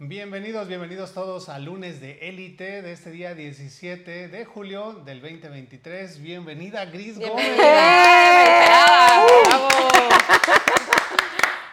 [0.00, 6.20] Bienvenidos, bienvenidos todos al lunes de élite de este día 17 de julio del 2023.
[6.22, 7.58] Bienvenida Gris Gómez.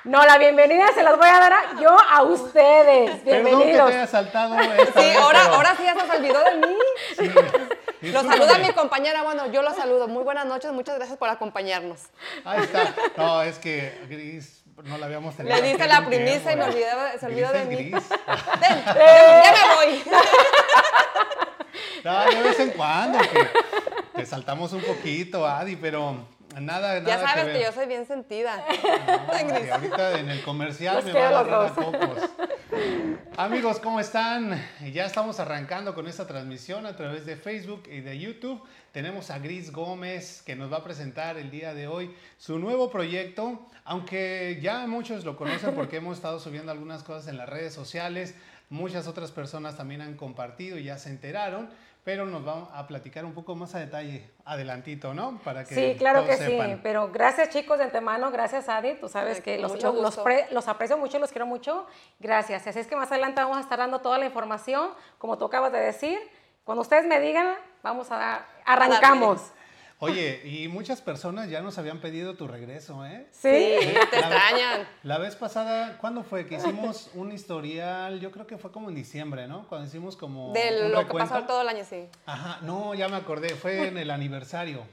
[0.06, 3.10] No, la bienvenida se las voy a dar a- yo a ustedes.
[3.10, 3.90] Perdón que Bienvenidos.
[3.90, 6.78] te haya saltado esta Sí, vez, ahora, pero- ahora sí ya se olvidó de mí.
[8.02, 8.12] sí.
[8.12, 10.08] Lo saluda mi compañera, bueno, yo lo saludo.
[10.08, 12.02] Muy buenas noches, muchas gracias por acompañarnos.
[12.44, 12.94] Ahí está.
[13.18, 15.56] No, es que Gris no la habíamos tenido.
[15.56, 17.76] Le en la primicia y me olvidaba- se olvidó de mí.
[17.76, 17.92] Gris.
[18.10, 20.04] Ven, ya, ya me voy.
[22.04, 23.48] No, de vez en cuando que
[24.16, 26.28] te saltamos un poquito, Adi, pero
[26.60, 28.64] nada, nada Ya sabes que yo soy bien sentida.
[28.68, 31.72] No, que ahorita en el comercial Los me va a agarrar a dos.
[31.72, 32.30] cocos.
[33.38, 34.62] Amigos, ¿cómo están?
[34.94, 38.62] Ya estamos arrancando con esta transmisión a través de Facebook y de YouTube.
[38.92, 42.90] Tenemos a Gris Gómez que nos va a presentar el día de hoy su nuevo
[42.90, 47.74] proyecto, aunque ya muchos lo conocen porque hemos estado subiendo algunas cosas en las redes
[47.74, 48.36] sociales.
[48.70, 51.70] Muchas otras personas también han compartido y ya se enteraron,
[52.06, 55.40] pero nos vamos a platicar un poco más a detalle adelantito, ¿no?
[55.44, 56.74] Para que Sí, claro todos que sepan.
[56.76, 59.74] sí, pero gracias chicos de antemano, gracias Adi, tú sabes que los,
[60.20, 61.88] pre- los aprecio mucho, los quiero mucho,
[62.20, 62.68] gracias.
[62.68, 65.72] Así es que más adelante vamos a estar dando toda la información, como tú acabas
[65.72, 66.20] de decir.
[66.64, 69.42] Cuando ustedes me digan, vamos a arrancamos.
[70.06, 73.28] Oye, y muchas personas ya nos habían pedido tu regreso, ¿eh?
[73.32, 73.78] Sí.
[73.80, 74.88] Sí, te extrañan.
[75.04, 76.46] La vez pasada, ¿cuándo fue?
[76.46, 79.68] Que hicimos un historial, yo creo que fue como en diciembre, ¿no?
[79.68, 82.08] Cuando hicimos como De un lo que pasó todo el año, sí.
[82.26, 84.84] Ajá, no, ya me acordé, fue en el aniversario.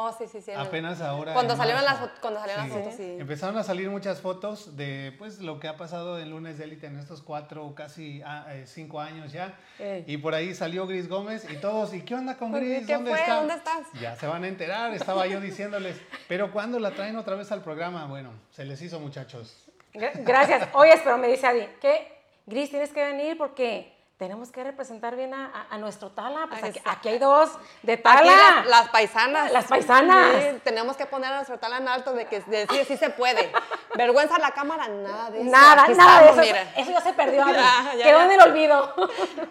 [0.00, 0.52] Oh, sí, sí, sí.
[0.52, 1.34] Apenas ahora.
[1.34, 2.06] Cuando salieron marzo.
[2.06, 3.16] las cuando salieron las fotos, sí.
[3.18, 6.86] Empezaron a salir muchas fotos de pues lo que ha pasado en Lunes de Élite
[6.86, 9.58] en estos cuatro, casi ah, eh, cinco años ya.
[9.78, 10.04] Ey.
[10.06, 12.86] Y por ahí salió Gris Gómez y todos, ¿y qué onda con Gris?
[12.86, 13.20] ¿Qué ¿Dónde fue?
[13.20, 13.34] está?
[13.36, 13.86] ¿Dónde estás?
[14.00, 16.00] Ya se van a enterar, estaba yo diciéndoles.
[16.28, 18.06] Pero ¿cuándo la traen otra vez al programa?
[18.06, 19.56] Bueno, se les hizo muchachos.
[19.92, 20.68] Gra- Gracias.
[20.74, 22.12] Oye, pero me dice Adi, que
[22.46, 26.46] Gris, tienes que venir porque tenemos que representar bien a, a- a nuestro Tala.
[26.50, 27.50] Pues aquí, hay dos
[27.82, 28.24] de Aquí Tala.
[28.24, 29.52] las, las paisanas.
[29.52, 30.26] Las paisanas.
[30.42, 33.10] Sí, tenemos que poner a nuestro tala en alto de que de decir sí se
[33.10, 33.50] puede.
[33.94, 35.50] Vergüenza a la cámara, nada de eso.
[35.50, 36.40] Nada, Aquí nada de eso.
[36.40, 36.62] mira.
[36.76, 37.44] Eso ya se perdió.
[37.48, 38.24] Ya, ya, Quedó ya.
[38.24, 38.94] en el olvido.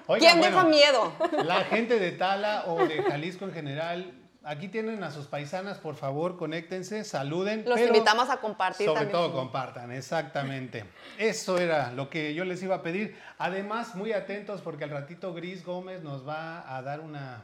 [0.07, 1.13] Oigan, ¿Quién bueno, dijo miedo?
[1.43, 4.13] La gente de Tala o de Jalisco en general,
[4.47, 7.63] aquí tienen a sus paisanas, por favor, conéctense, saluden.
[7.65, 9.11] Los pero invitamos a compartir Sobre también.
[9.11, 10.85] todo compartan, exactamente.
[11.17, 13.15] Eso era lo que yo les iba a pedir.
[13.37, 17.43] Además, muy atentos porque al ratito Gris Gómez nos va a dar una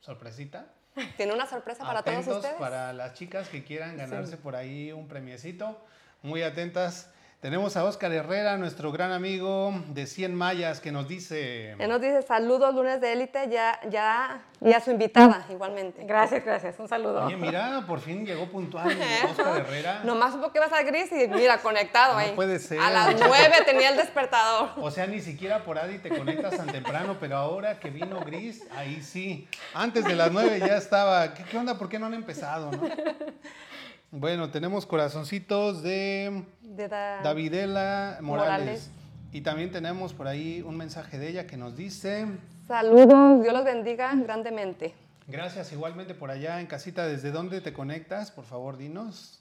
[0.00, 0.66] sorpresita.
[1.16, 2.56] Tiene una sorpresa para atentos todos ustedes.
[2.58, 5.80] para las chicas que quieran ganarse por ahí un premiecito.
[6.22, 7.10] Muy atentas.
[7.40, 11.72] Tenemos a Oscar Herrera, nuestro gran amigo de 100 Mayas, que nos dice...
[11.78, 16.02] Él nos dice saludos lunes de élite, ya, ya, y a su invitada igualmente.
[16.04, 16.76] Gracias, gracias.
[16.80, 17.26] Un saludo.
[17.26, 18.88] Oye, mira, por fin llegó puntual
[19.30, 20.00] Oscar Herrera.
[20.02, 22.32] Nomás supo que iba a gris y mira, conectado No ahí.
[22.34, 22.80] puede ser.
[22.80, 24.70] A las nueve tenía el despertador.
[24.78, 28.66] O sea, ni siquiera por Adi te conectas tan temprano, pero ahora que vino Gris,
[28.74, 29.46] ahí sí.
[29.74, 31.34] Antes de las nueve ya estaba.
[31.34, 31.76] ¿Qué, qué onda?
[31.76, 32.72] ¿Por qué no han empezado?
[32.72, 32.80] no?
[34.10, 38.58] Bueno, tenemos corazoncitos de De da- Davidela Morales.
[38.58, 38.90] Morales.
[39.32, 42.26] Y también tenemos por ahí un mensaje de ella que nos dice,
[42.66, 44.94] Saludos, Dios los bendiga grandemente.
[45.26, 48.30] gracias igualmente por allá en casita, ¿desde dónde te conectas?
[48.30, 49.40] Por favor, dinos.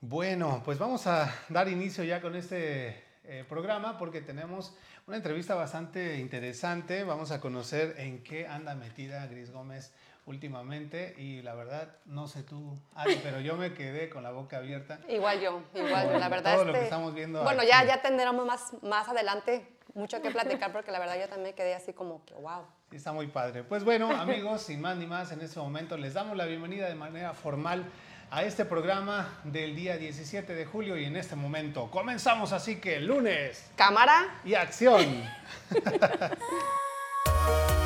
[0.00, 4.74] Bueno, pues vamos a dar inicio ya con este eh, programa porque tenemos
[5.06, 7.04] una entrevista bastante interesante.
[7.04, 9.92] Vamos a conocer en qué anda metida Gris Gómez
[10.26, 14.58] últimamente y la verdad, no sé tú, Ari, pero yo me quedé con la boca
[14.58, 15.00] abierta.
[15.08, 16.54] Igual yo, igual yo, la verdad.
[16.54, 17.70] Todo lo que este- estamos viendo Bueno, aquí.
[17.70, 21.74] ya, ya tendremos más, más adelante mucho que platicar porque la verdad yo también quedé
[21.74, 22.64] así como que wow.
[22.90, 23.62] Sí, Está muy padre.
[23.64, 26.94] Pues bueno, amigos, sin más ni más, en este momento les damos la bienvenida de
[26.94, 27.84] manera formal
[28.30, 33.00] a este programa del día 17 de julio y en este momento comenzamos así que
[33.00, 35.04] lunes Cámara, y acción.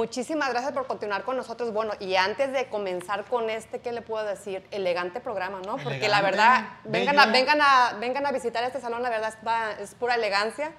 [0.00, 1.74] muchísimas gracias por continuar con nosotros.
[1.74, 4.66] Bueno, y antes de comenzar con este, ¿qué le puedo decir?
[4.70, 5.76] Elegante programa, ¿no?
[5.76, 9.34] Porque la verdad, vengan a, vengan, a, vengan a visitar este salón, la verdad
[9.78, 10.72] es pura elegancia.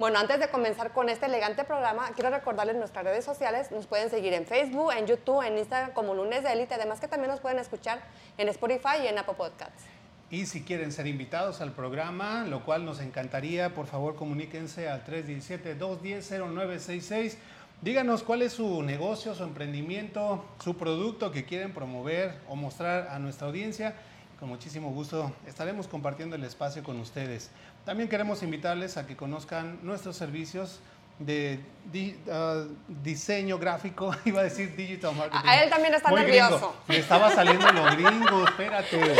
[0.00, 3.70] Bueno, antes de comenzar con este elegante programa, quiero recordarles nuestras redes sociales.
[3.70, 6.74] Nos pueden seguir en Facebook, en YouTube, en Instagram como Lunes de Élite.
[6.74, 8.00] Además que también nos pueden escuchar
[8.38, 9.84] en Spotify y en Apple Podcasts.
[10.30, 15.04] Y si quieren ser invitados al programa, lo cual nos encantaría, por favor comuníquense al
[15.04, 17.36] 317-210-0966.
[17.80, 23.18] Díganos cuál es su negocio, su emprendimiento, su producto que quieren promover o mostrar a
[23.18, 23.94] nuestra audiencia.
[24.40, 27.50] Con muchísimo gusto estaremos compartiendo el espacio con ustedes.
[27.84, 30.80] También queremos invitarles a que conozcan nuestros servicios
[31.18, 31.60] de
[31.92, 35.46] di- ah, diseño gráfico, iba a decir digital marketing.
[35.46, 36.56] A él también está Muy nervioso.
[36.58, 36.74] gringo.
[36.88, 39.14] Me estaba saliendo lo gringo, espérate.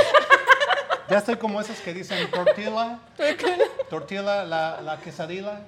[1.11, 2.99] Ya estoy como esos que dicen tortilla.
[3.91, 5.61] Tortilla, la, la quesadilla.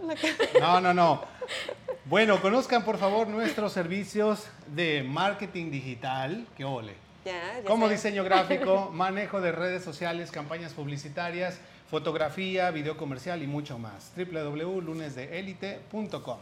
[0.60, 1.22] No, no, no.
[2.08, 6.46] Bueno, conozcan por favor nuestros servicios de marketing digital.
[6.56, 6.94] Que ole.
[7.24, 7.94] Ya, ya Como sé.
[7.94, 11.58] diseño gráfico, manejo de redes sociales, campañas publicitarias,
[11.90, 14.12] fotografía, video comercial y mucho más.
[14.16, 16.38] www.lunesdeelite.com.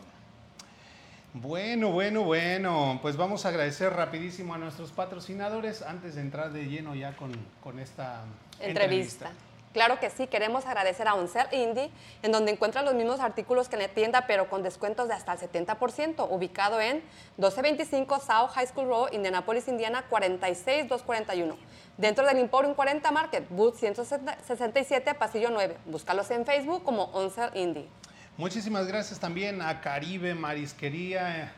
[1.32, 2.98] Bueno, bueno, bueno.
[3.00, 7.32] Pues vamos a agradecer rapidísimo a nuestros patrocinadores antes de entrar de lleno ya con,
[7.62, 8.24] con esta
[8.60, 9.30] entrevista.
[9.74, 11.90] Claro que sí, queremos agradecer a Oncel Indie,
[12.22, 15.32] en donde encuentran los mismos artículos que en la tienda, pero con descuentos de hasta
[15.32, 16.98] el 70%, ubicado en
[17.38, 21.58] 1225 South High School Road, Indianapolis, Indiana, 46241.
[21.96, 25.76] Dentro del Emporium 40 Market, Booth 167, Pasillo 9.
[25.86, 27.88] Búscalos en Facebook como Oncel Indie.
[28.36, 31.52] Muchísimas gracias también a Caribe Marisquería.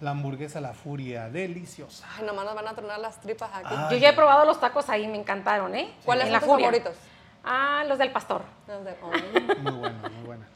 [0.00, 2.06] la hamburguesa La Furia, deliciosa.
[2.18, 3.74] Ay, nomás nos van a tronar las tripas aquí.
[3.90, 5.92] Yo ya he probado los tacos ahí, me encantaron, ¿eh?
[6.04, 6.66] ¿Cuáles En son la tus Furia.
[6.66, 6.94] favoritos?
[7.44, 8.42] Ah, los del pastor.
[8.66, 9.10] Los de- oh.
[9.62, 10.46] Muy buena, muy buena.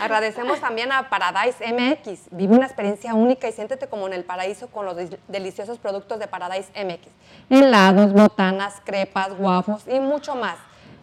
[0.00, 2.28] Agradecemos también a Paradise MX.
[2.30, 6.18] Vive una experiencia única y siéntete como en el paraíso con los del- deliciosos productos
[6.18, 7.08] de Paradise MX.
[7.50, 10.56] Helados, botanas, crepas, guafos y mucho más.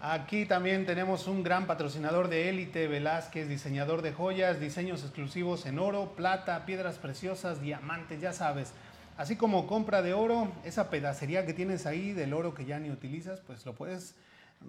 [0.00, 5.80] aquí también tenemos un gran patrocinador de élite, Velázquez, diseñador de joyas, diseños exclusivos en
[5.80, 8.72] oro, plata, piedras preciosas, diamantes, ya sabes.
[9.18, 12.88] Así como compra de oro, esa pedacería que tienes ahí del oro que ya ni
[12.88, 14.14] utilizas, pues lo puedes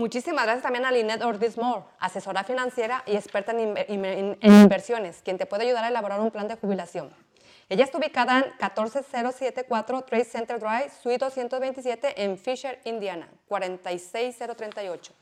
[0.00, 5.22] Muchísimas gracias también a Lynette Ortiz Moore, asesora financiera y experta en, en- en inversiones,
[5.24, 7.08] quien te puede ayudar a elaborar un plan de jubilación.
[7.70, 15.12] Ella está ubicada en 14074 Trade Center Drive, Suite 227 en Fisher, Indiana, 46038.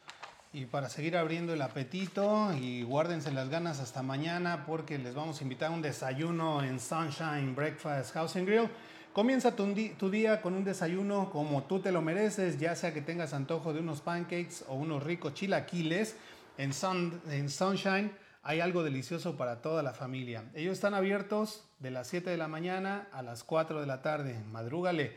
[0.53, 5.39] Y para seguir abriendo el apetito y guárdense las ganas hasta mañana porque les vamos
[5.41, 8.69] a invitar a un desayuno en Sunshine Breakfast House and Grill
[9.15, 9.73] Comienza tu,
[10.11, 13.79] día con un desayuno como tú te lo mereces, ya sea que tengas antojo de
[13.79, 16.17] unos pancakes o unos ricos chilaquiles.
[16.59, 18.11] En, Sun- en Sunshine
[18.43, 20.43] hay algo delicioso para toda la familia.
[20.53, 24.37] Ellos están abiertos de las 7 de la mañana a las 4 de la tarde.
[24.51, 25.17] Madrúgale.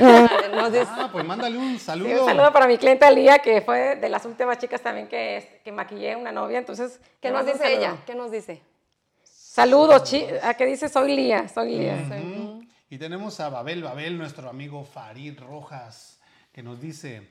[0.86, 2.20] Ah, pues mándale un Sí, saludo.
[2.22, 5.72] un saludo para mi clienta Lía, que fue de las últimas chicas también que, que
[5.72, 6.58] maquillé una novia.
[6.58, 7.96] Entonces, ¿Qué nos dice ella?
[8.06, 8.62] ¿Qué nos dice?
[9.24, 10.88] Saludos, chi ¿A qué dice?
[10.88, 11.94] Soy Lía, soy Lía.
[11.94, 12.33] Ujú.
[12.94, 16.20] Y tenemos a Babel Babel, nuestro amigo Farid Rojas,
[16.52, 17.28] que nos dice...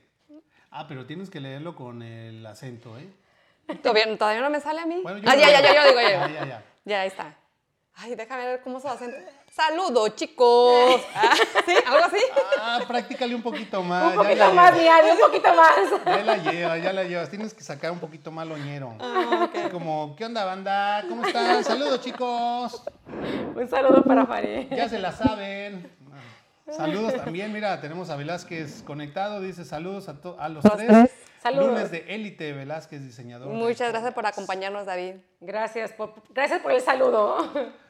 [0.70, 3.08] Ah, pero tienes que leerlo con el acento, ¿eh?
[3.82, 5.00] ¿Todavía, todavía no me sale a mí?
[5.02, 6.08] Bueno, yo ah, ya, ya, ya, yo digo, ya.
[6.10, 6.64] Ya, ya, ya.
[6.84, 7.34] Ya, ahí está.
[7.96, 9.16] Ay, déjame ver cómo se acento.
[9.52, 11.00] Saludos, chicos.
[11.14, 11.32] Ah,
[11.64, 11.74] ¿Sí?
[11.86, 12.16] ¿Algo así?
[12.60, 14.16] Ah, practícale un poquito más.
[14.16, 15.78] Un poquito más, Ari, un poquito más.
[16.04, 17.30] Ya la llevas, ya la llevas.
[17.30, 18.94] Tienes que sacar un poquito más loñero.
[19.00, 21.04] Ah, Así Como, ¿qué onda, banda?
[21.08, 21.62] ¿Cómo están?
[21.64, 22.82] Saludos, chicos.
[23.54, 24.68] Un saludo para Fari.
[24.70, 25.90] Ya se la saben.
[26.68, 30.88] Saludos también, mira, tenemos a Velázquez conectado, dice saludos a, to- a los Los tres.
[30.88, 31.10] tres.
[31.42, 31.66] Saludos.
[31.68, 33.48] Lunes de élite, Velázquez, diseñador.
[33.48, 35.16] Muchas gracias por acompañarnos, David.
[35.40, 37.52] Gracias por, gracias por el saludo.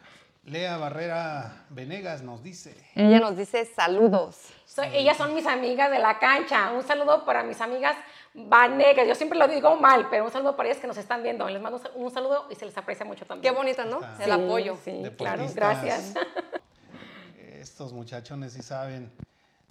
[0.46, 2.74] Lea Barrera Venegas nos dice.
[2.94, 4.36] Ella nos dice saludos.
[4.66, 6.70] Soy- ellas son mis amigas de la cancha.
[6.72, 7.96] Un saludo para mis amigas
[8.34, 9.08] vanegas.
[9.08, 11.48] Yo siempre lo digo mal, pero un saludo para ellas que nos están viendo.
[11.48, 13.54] Les mando un sal- un saludo y se les aprecia mucho Qué también.
[13.54, 14.00] bonito, ¿no?
[14.02, 14.16] Ah.
[14.18, 14.76] El Sí, apoyo.
[14.84, 15.46] Sí, claro.
[15.54, 16.12] Gracias.
[17.60, 19.10] Estos muchachones sí saben.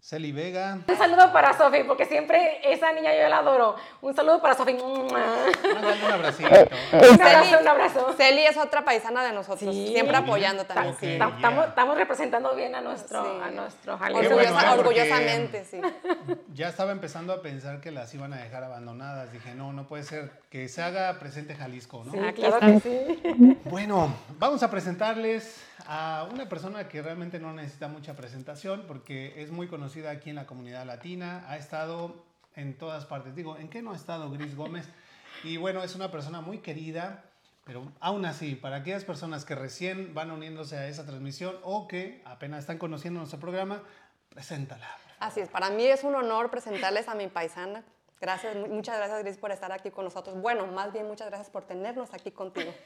[0.03, 0.79] Celi Vega.
[0.85, 3.77] Un saludo para Sofi, porque siempre esa niña yo la adoro.
[4.01, 4.73] Un saludo para Sofi.
[4.73, 6.49] Un Mándale un abracito.
[6.49, 8.13] abrazo, un abrazo.
[8.17, 9.87] Celi es otra paisana de nosotros, Sí.
[9.93, 10.93] siempre apoyando también.
[10.99, 11.13] Sí.
[11.13, 13.29] Estamos, representando bien a nuestro, Sí.
[13.45, 14.69] a nuestro bueno, ¿eh?
[14.77, 15.79] Orgullosamente, sí.
[16.53, 19.31] Ya estaba empezando a pensar que las iban a dejar abandonadas.
[19.31, 22.11] Dije, no, no puede ser que se haga presente Jalisco, ¿no?
[22.11, 23.57] Sí, claro que sí.
[23.71, 29.49] Bueno, vamos a presentarles a una persona que realmente no necesita mucha presentación porque es
[29.49, 32.23] muy conocida aquí en la comunidad latina, ha estado
[32.55, 33.35] en todas partes.
[33.35, 34.87] Digo, ¿en qué no ha estado Gris Gómez?
[35.43, 37.23] Y bueno, es una persona muy querida,
[37.63, 42.21] pero aún así, para aquellas personas que recién van uniéndose a esa transmisión o que
[42.25, 43.81] apenas están conociendo nuestro programa,
[44.29, 44.87] preséntala.
[45.17, 47.83] Así es, para mí es un honor presentarles a mi paisana.
[48.23, 50.41] Gracias, mu- muchas gracias Gris por estar aquí con nosotros.
[50.41, 52.73] Bueno, más bien muchas gracias por tenernos aquí contigo.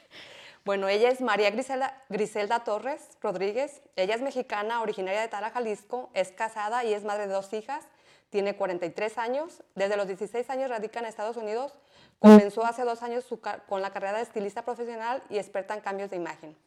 [0.65, 3.82] Bueno, ella es María Griselda, Griselda Torres Rodríguez.
[3.96, 6.10] Ella es mexicana, originaria de Tala, Jalisco.
[6.13, 7.86] Es casada y es madre de dos hijas.
[8.32, 9.63] Tiene 43 años.
[9.75, 11.74] Desde los 16 años radica en Estados Unidos.
[12.20, 16.10] Comenzó hace dos años su con la carrera de estilista profesional y experta en cambios
[16.10, 16.58] de imagen.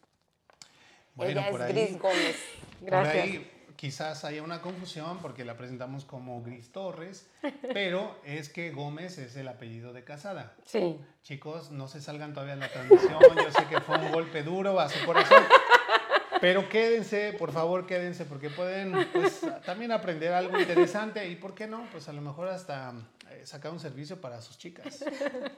[1.14, 2.36] Bueno, ella es ahí- Gris Gómez.
[2.80, 3.12] Gracias.
[3.12, 3.50] Por ahí
[3.80, 7.26] quizás haya una confusión porque la presentamos como Gris Torres,
[7.72, 10.54] pero es que Gómez es el apellido de casada.
[10.66, 11.00] Sí.
[11.22, 13.18] Chicos, no se salgan todavía de la transmisión.
[13.36, 15.42] Yo sé que fue un golpe duro a su corazón.
[16.42, 21.66] Pero quédense, por favor, quédense, porque pueden pues, también aprender algo interesante y, ¿por qué
[21.66, 21.86] no?
[21.90, 22.92] Pues a lo mejor hasta
[23.30, 25.02] eh, sacar un servicio para sus chicas.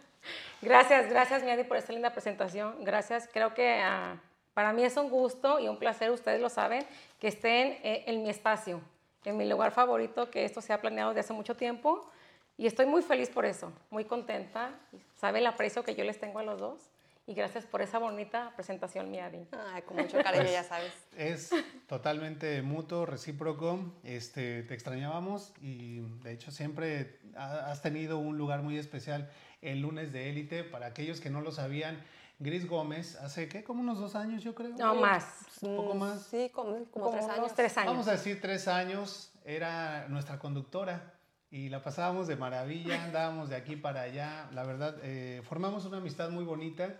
[0.62, 2.84] Gracias, gracias, Miadi, por esta linda presentación.
[2.84, 3.28] Gracias.
[3.32, 4.20] Creo que ah,
[4.54, 6.84] para mí es un gusto y un placer, ustedes lo saben,
[7.22, 8.80] que estén eh, en mi espacio,
[9.24, 12.10] en mi lugar favorito, que esto se ha planeado desde hace mucho tiempo.
[12.58, 14.70] Y estoy muy feliz por eso, muy contenta.
[15.14, 16.80] Sabe el aprecio que yo les tengo a los dos.
[17.28, 19.46] Y gracias por esa bonita presentación, Miadi.
[19.72, 20.92] Ay, con mucho cariño, ya sabes.
[21.16, 21.50] Es
[21.86, 23.78] totalmente mutuo, recíproco.
[24.02, 29.80] Este, te extrañábamos y de hecho siempre ha- has tenido un lugar muy especial el
[29.80, 30.64] lunes de élite.
[30.64, 32.02] Para aquellos que no lo sabían,
[32.42, 33.62] Gris Gómez, hace ¿qué?
[33.62, 34.70] Como unos dos años, yo creo.
[34.76, 35.24] No más.
[35.60, 36.22] Un poco Mm, más.
[36.22, 37.54] Sí, como, como, Como tres unos años.
[37.54, 37.92] tres años.
[37.92, 41.14] Vamos a decir tres años, era nuestra conductora
[41.50, 45.98] y la pasábamos de maravilla, andábamos de aquí para allá, la verdad, eh, formamos una
[45.98, 46.96] amistad muy bonita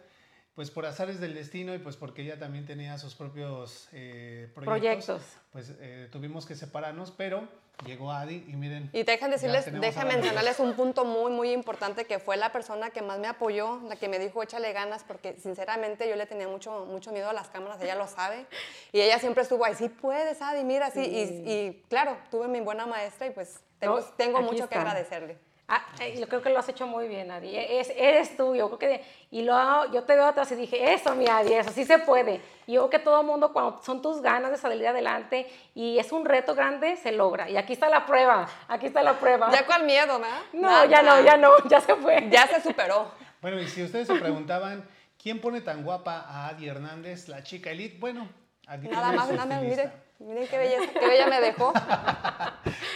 [0.54, 5.06] pues por azares del destino y pues porque ella también tenía sus propios eh, proyectos,
[5.16, 5.22] Proyectos.
[5.50, 7.48] pues eh, tuvimos que separarnos, pero
[7.86, 8.90] llegó Adi y miren.
[8.92, 13.02] Y dejen decirles, dejen mencionarles un punto muy, muy importante que fue la persona que
[13.02, 16.84] más me apoyó, la que me dijo échale ganas, porque sinceramente yo le tenía mucho,
[16.86, 18.46] mucho miedo a las cámaras, ella lo sabe.
[18.92, 21.00] Y ella siempre estuvo ahí, sí puedes, Adi, mira, sí.
[21.00, 24.80] Y, y claro, tuve mi buena maestra y pues tengo, No, tengo mucho que está.
[24.80, 25.38] agradecerle.
[25.74, 27.56] Ah, eh, yo creo que lo has hecho muy bien, Adi.
[27.56, 29.04] E- Es, eres tú, yo creo que...
[29.30, 32.42] Y lo, yo te veo atrás y dije, eso, mi Adi, eso sí se puede.
[32.66, 35.98] Y yo creo que todo el mundo, cuando son tus ganas de salir adelante y
[35.98, 37.48] es un reto grande, se logra.
[37.48, 39.50] Y aquí está la prueba, aquí está la prueba.
[39.50, 40.40] Ya con miedo, ¿verdad?
[40.52, 40.84] no, Nada.
[40.84, 42.28] ya no, ya no, ya se fue.
[42.28, 43.10] Ya se superó.
[43.40, 44.86] Bueno, y si ustedes se preguntaban,
[45.22, 47.96] ¿quién pone tan guapa a Adi Hernández, la chica elite?
[47.98, 48.28] Bueno,
[48.66, 51.72] aquí Nada más, nada más, miren, miren qué belleza, qué bella me dejó.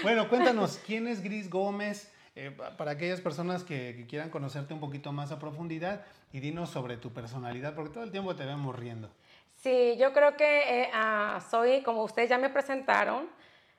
[0.02, 2.12] Bueno, cuéntanos, ¿quién es Gris Gómez?
[2.37, 6.40] Eh, pa- para aquellas personas que, que quieran conocerte un poquito más a profundidad y
[6.40, 9.11] dinos sobre tu personalidad, porque todo el tiempo te vemos riendo.
[9.55, 13.26] Sí, yo creo que eh, ah, soy, como ustedes ya me presentaron,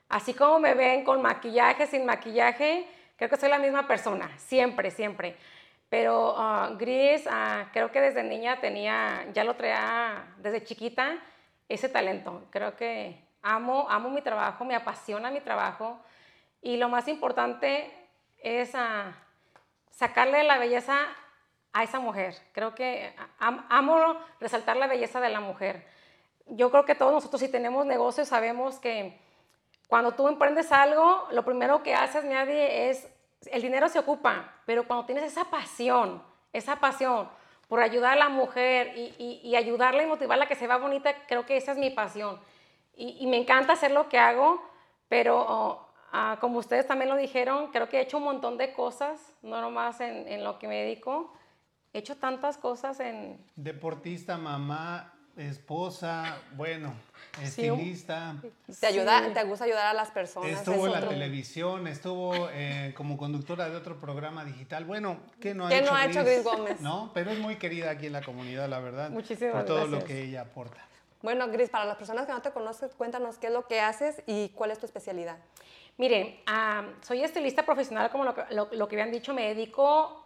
[0.10, 4.90] así como me ven con maquillaje, sin maquillaje, creo que soy la misma persona, siempre,
[4.90, 5.36] siempre.
[5.88, 11.18] Pero ah, Gris, ah, creo que desde niña tenía, ya lo traía desde chiquita,
[11.70, 12.48] ese talento.
[12.50, 16.00] Creo que amo, amo mi trabajo, me apasiona mi trabajo
[16.62, 17.94] y lo más importante
[18.42, 19.14] es ah,
[19.92, 20.98] sacarle la belleza
[21.74, 22.36] a esa mujer.
[22.54, 25.88] Creo que am- amo resaltar la belleza de la mujer.
[26.48, 29.20] Yo creo que todos nosotros si tenemos negocios sabemos que
[29.88, 33.08] cuando tú emprendes algo, lo primero que haces, nadie es,
[33.48, 36.22] el dinero se ocupa, pero cuando tienes esa pasión,
[36.54, 37.30] esa pasión
[37.68, 41.14] por ayudar a la mujer y, y- ayudarla y motivarla a que se vea bonita,
[41.28, 42.40] creo que esa es mi pasión.
[42.96, 44.62] Y, y me encanta hacer lo que hago,
[45.10, 45.87] pero oh,
[46.20, 49.62] ah, como ustedes también lo dijeron, creo que he hecho un montón de cosas, no
[49.62, 51.34] nomás en, en lo que me dedico.
[51.94, 53.38] He hecho tantas cosas en...
[53.56, 56.94] Deportista, mamá, esposa, bueno,
[57.38, 58.36] Sí, estilista.
[58.80, 59.34] Te ayuda, Sí.
[59.34, 60.50] te gusta ayudar a las personas.
[60.52, 64.86] Estuvo en la otro- televisión, estuvo eh, como conductora de otro programa digital.
[64.86, 66.82] Bueno, ¿qué no ha ¿Qué hecho no ha hecho Gris Gómez?
[66.82, 69.12] No, pero es muy querida aquí en la comunidad, la verdad.
[69.12, 70.04] Muchísimas Por todo lo gracias.
[70.06, 70.84] que ella aporta.
[71.22, 74.22] Bueno, Gris, para las personas que no te conocen, cuéntanos qué es lo que haces
[74.28, 75.38] y cuál es tu especialidad.
[75.98, 76.40] Miren,
[77.02, 80.24] soy estilista profesional, como lo que, lo, lo habían dicho, me dedico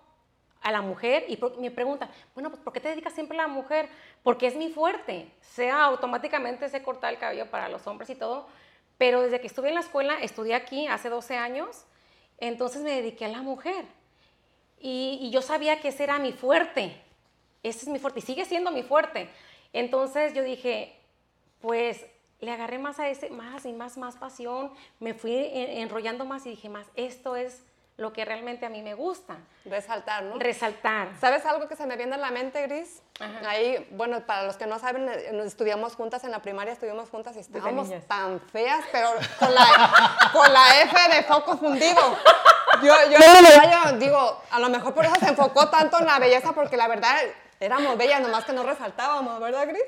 [0.62, 3.47] a la mujer y me preguntan, bueno, pues ¿por qué te dedicas siempre a la
[3.47, 3.88] mujer?
[4.21, 8.47] Porque es mi fuerte, sea automáticamente sé cortar el cabello para los hombres y todo,
[8.97, 11.86] pero desde que estuve en la escuela, estudié aquí hace 12 años,
[12.38, 13.86] entonces me dediqué a la mujer
[14.79, 17.01] y, y yo sabía que ese era mi fuerte,
[17.63, 19.29] ese es mi fuerte y sigue siendo mi fuerte.
[19.73, 20.99] Entonces yo dije,
[21.62, 22.05] pues
[22.41, 26.45] le agarré más a ese, más y más, más pasión, me fui en- enrollando más
[26.45, 27.63] y dije más, esto es
[27.97, 30.39] lo que realmente a mí me gusta, Resaltar, ¿no?
[30.39, 31.10] resaltar.
[31.19, 33.04] ¿Sabes algo que se me viene a la mente, Gris?
[33.19, 33.47] Ajá.
[33.47, 37.36] Ahí, bueno, para los que no saben, eh, estudiamos juntas en la primaria, estuvimos juntas
[37.36, 42.17] y estábamos tan feas, pero con la, con la F de foco fundido.
[42.82, 46.54] Yo, yo, yo digo, a lo mejor por eso se enfocó tanto en la belleza,
[46.54, 47.15] porque la verdad
[47.62, 49.84] éramos bellas, nomás que no resaltábamos, ¿verdad, Gris?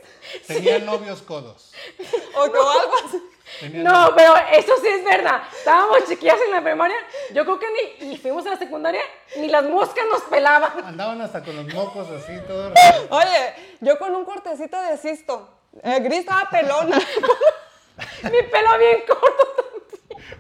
[0.48, 1.74] Tenían novios codos.
[2.36, 3.22] O, o algo así.
[3.60, 5.42] Tenían No, pero eso sí es verdad.
[5.56, 6.96] Estábamos chiquillas en la primaria,
[7.34, 7.68] yo creo que
[8.00, 9.02] ni, y fuimos a la secundaria,
[9.36, 10.72] ni las moscas nos pelaban.
[10.86, 12.72] Andaban hasta con los mocos así, todo.
[13.10, 15.50] Oye, yo con un cortecito de cisto.
[15.84, 16.98] Eh, Gris estaba pelona.
[18.24, 19.73] Mi pelo bien corto.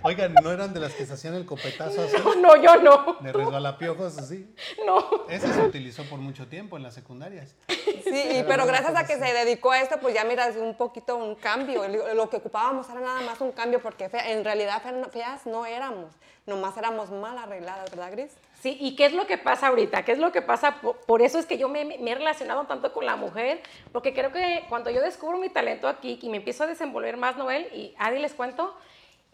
[0.02, 2.16] Oigan, ¿no eran de las que se hacían el copetazo así?
[2.42, 3.18] No, yo no.
[3.22, 4.54] De resbalapiojos así.
[4.86, 5.26] No.
[5.30, 7.56] Ese se utilizó por mucho tiempo en las secundarias.
[7.68, 11.36] Sí, pero gracias a que se dedicó a esto, pues ya miras un poquito un
[11.36, 11.84] cambio.
[12.14, 15.66] Lo que ocupábamos era nada más un cambio, porque fe- en realidad fe- feas no
[15.66, 16.14] éramos,
[16.46, 18.32] nomás éramos mal arregladas, ¿verdad, Gris?
[18.62, 20.04] Sí, ¿y qué es lo que pasa ahorita?
[20.06, 20.80] ¿Qué es lo que pasa?
[20.82, 24.14] Por, por eso es que yo me, me he relacionado tanto con la mujer, porque
[24.14, 27.68] creo que cuando yo descubro mi talento aquí y me empiezo a desenvolver más, Noel,
[27.74, 28.74] y Adi les cuento,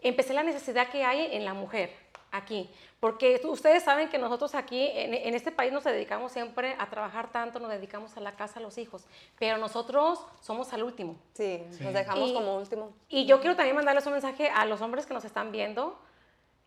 [0.02, 1.90] empecé la necesidad que hay en la mujer
[2.32, 2.70] aquí.
[3.00, 7.32] Porque ustedes saben que nosotros aquí, en, en este país, nos dedicamos siempre a trabajar
[7.32, 9.06] tanto, nos dedicamos a la casa, a los hijos,
[9.38, 11.16] pero nosotros somos al último.
[11.32, 11.82] Sí, Sí.
[11.82, 12.92] nos dejamos Y- como último.
[13.08, 15.98] Y yo quiero también mandarles un mensaje a los hombres que nos están viendo,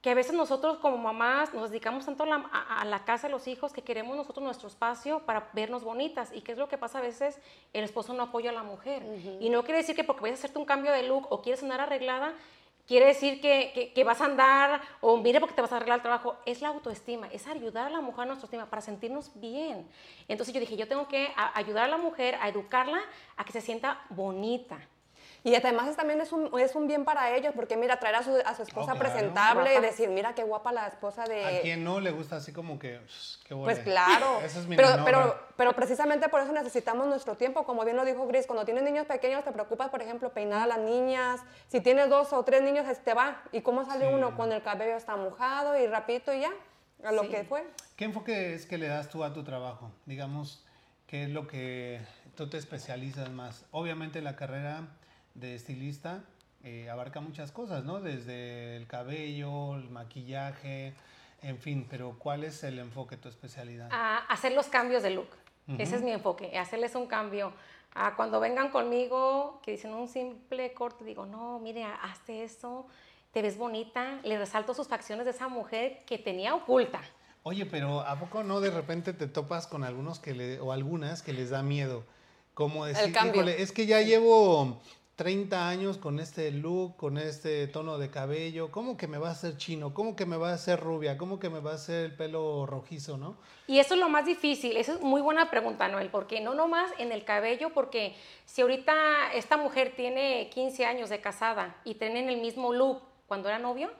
[0.01, 3.27] que a veces nosotros como mamás nos dedicamos tanto a la, a- a la casa,
[3.27, 6.31] a los hijos, que queremos nosotros nuestro espacio para vernos bonitas.
[6.33, 7.39] ¿Y qué es lo que pasa a veces?
[7.73, 9.03] El esposo no apoya a la mujer.
[9.39, 11.61] Y no quiere decir que porque vayas a hacerte un cambio de look o quieres
[11.61, 12.33] andar arreglada,
[12.87, 15.97] quiere decir que, que- que vas a andar o mire porque te vas a arreglar
[15.99, 16.37] el trabajo.
[16.45, 19.87] Es la autoestima, es ayudar a la mujer a nuestra estima para sentirnos bien.
[20.27, 22.99] Entonces yo dije, yo tengo que ayudar a la mujer a educarla
[23.37, 24.77] a que se sienta bonita.
[25.45, 28.33] Y además también es un, es un bien para ellos, porque mira, traer a su,
[28.45, 28.99] a su esposa Oh, claro.
[28.99, 29.87] presentable y Guapa.
[29.87, 31.43] decir, mira qué guapa la esposa de...
[31.45, 33.83] ¿A quién no le gusta así como que, "Shh, qué Pues huele"?
[33.83, 37.97] claro, Esa es mi pero, pero, pero precisamente por eso necesitamos nuestro tiempo, como bien
[37.97, 41.41] lo dijo Gris, cuando tienes niños pequeños te preocupas, por ejemplo, peinar a las niñas,
[41.67, 44.13] si tienes dos o tres niños te va, ¿y cómo sale Sí.
[44.13, 44.37] uno?
[44.37, 46.51] Con el cabello está mojado y rapidito y ya,
[47.03, 47.27] a lo Sí.
[47.29, 47.67] que fue.
[47.97, 49.91] ¿Qué enfoque es que le das tú a tu trabajo?
[50.05, 50.63] Digamos,
[51.05, 51.99] ¿qué es lo que
[52.37, 53.65] tú te especializas más?
[53.71, 54.87] Obviamente la carrera
[55.33, 56.23] de estilista
[56.63, 57.99] eh, abarca muchas cosas, ¿no?
[57.99, 60.93] Desde el cabello, el maquillaje,
[61.41, 63.89] en fin, pero ¿cuál es el enfoque, tu especialidad?
[63.91, 65.27] a hacer los cambios de look.
[65.77, 67.53] Ese es mi enfoque, hacerles un cambio.
[67.95, 72.85] Ah, cuando vengan conmigo, que dicen un simple corte, digo, no, mire, hazte eso,
[73.31, 77.01] te ves bonita, le resalto sus facciones de esa mujer que tenía oculta.
[77.43, 81.21] Oye, pero ¿a poco no de repente te topas con algunos que le, o algunas
[81.21, 82.03] que les da miedo?
[82.53, 83.33] Como decir, cambio.
[83.41, 84.81] "Híjole, es que ya llevo
[85.15, 89.31] 30 años con este look, con este tono de cabello, ¿cómo que me va a
[89.33, 89.93] hacer chino?
[89.93, 91.19] ¿Cómo que me va a hacer rubia?
[91.19, 93.35] ¿Cómo que me va a hacer el pelo rojizo, no?
[93.67, 96.91] Y eso es lo más difícil, esa es muy buena pregunta, Noel, porque no nomás
[96.97, 102.29] en el cabello, porque si ahorita esta mujer tiene 15 años de casada y tienen
[102.29, 103.91] el mismo look cuando era novio,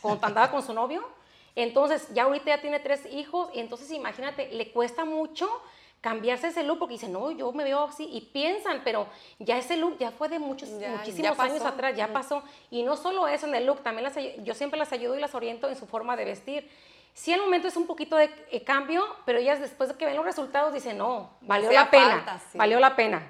[0.00, 1.08] cuando andaba con su novio,
[1.54, 5.48] entonces ya ahorita ya tiene tres hijos y entonces imagínate, le cuesta mucho
[6.06, 9.08] cambiarse ese look porque dice, no, yo me veo así y piensan, pero
[9.40, 12.44] ya ese look ya fue de muchos, Ya, muchísimos ya años atrás, ya pasó.
[12.70, 14.14] Y no solo eso en el look, también las,
[14.44, 16.70] yo siempre las ayudo y las oriento en su forma de vestir.
[17.12, 20.14] Sí, al momento es un poquito de eh, cambio, pero ellas después de que ven
[20.14, 22.56] los resultados dicen, no, valió la pena, falta, sí.
[22.56, 23.26] valió la pena.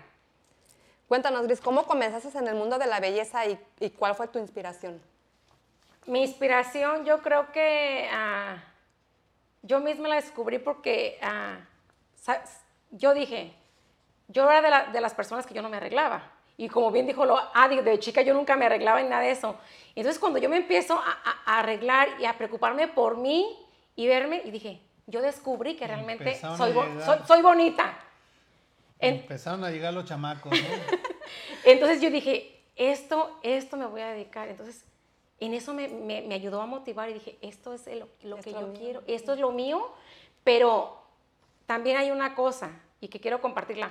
[1.08, 4.38] Cuéntanos, Gris, ¿cómo comenzaste en el mundo de la belleza y, y cuál fue tu
[4.38, 5.00] inspiración?
[6.04, 8.62] Mi inspiración yo creo que ah,
[9.62, 11.60] yo misma la descubrí porque ah,
[12.96, 13.52] yo dije,
[14.28, 16.32] yo era de, la- de las personas que yo no me arreglaba.
[16.58, 19.30] Y como bien dijo lo Adi, de chica yo nunca me arreglaba en nada de
[19.30, 19.56] eso.
[19.94, 23.46] Entonces cuando yo me empiezo a, a- a arreglar y a preocuparme por mí
[23.94, 27.04] y verme, y dije, yo descubrí que realmente soy, a bo- llegar.
[27.04, 27.98] soy, soy bonita.
[28.98, 30.58] En- Empezaron a llegar los chamacos, ¿no?
[31.64, 34.48] Entonces yo dije, esto, esto me voy a dedicar.
[34.48, 34.84] Entonces,
[35.40, 38.52] en eso me, me- me ayudó a motivar y dije, esto es lo, lo que
[38.52, 38.74] yo mío.
[38.78, 39.92] quiero, esto es lo mío,
[40.44, 40.96] pero
[41.66, 43.90] también hay una cosa y que quiero compartirla.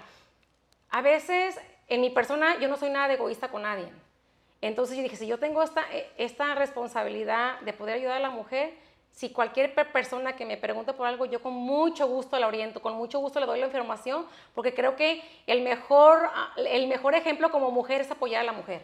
[0.89, 3.87] A veces en mi persona yo no soy nada de egoísta con nadie.
[4.61, 8.29] Entonces yo dije, si yo tengo esta, eh, esta responsabilidad de poder ayudar a la
[8.29, 8.73] mujer,
[9.11, 12.81] si cualquier per- persona que me pregunte por algo, yo con mucho gusto la oriento,
[12.81, 17.15] con mucho gusto le doy la información, porque creo que el mejor, ah, el mejor
[17.15, 18.81] ejemplo como mujer es apoyar a la mujer,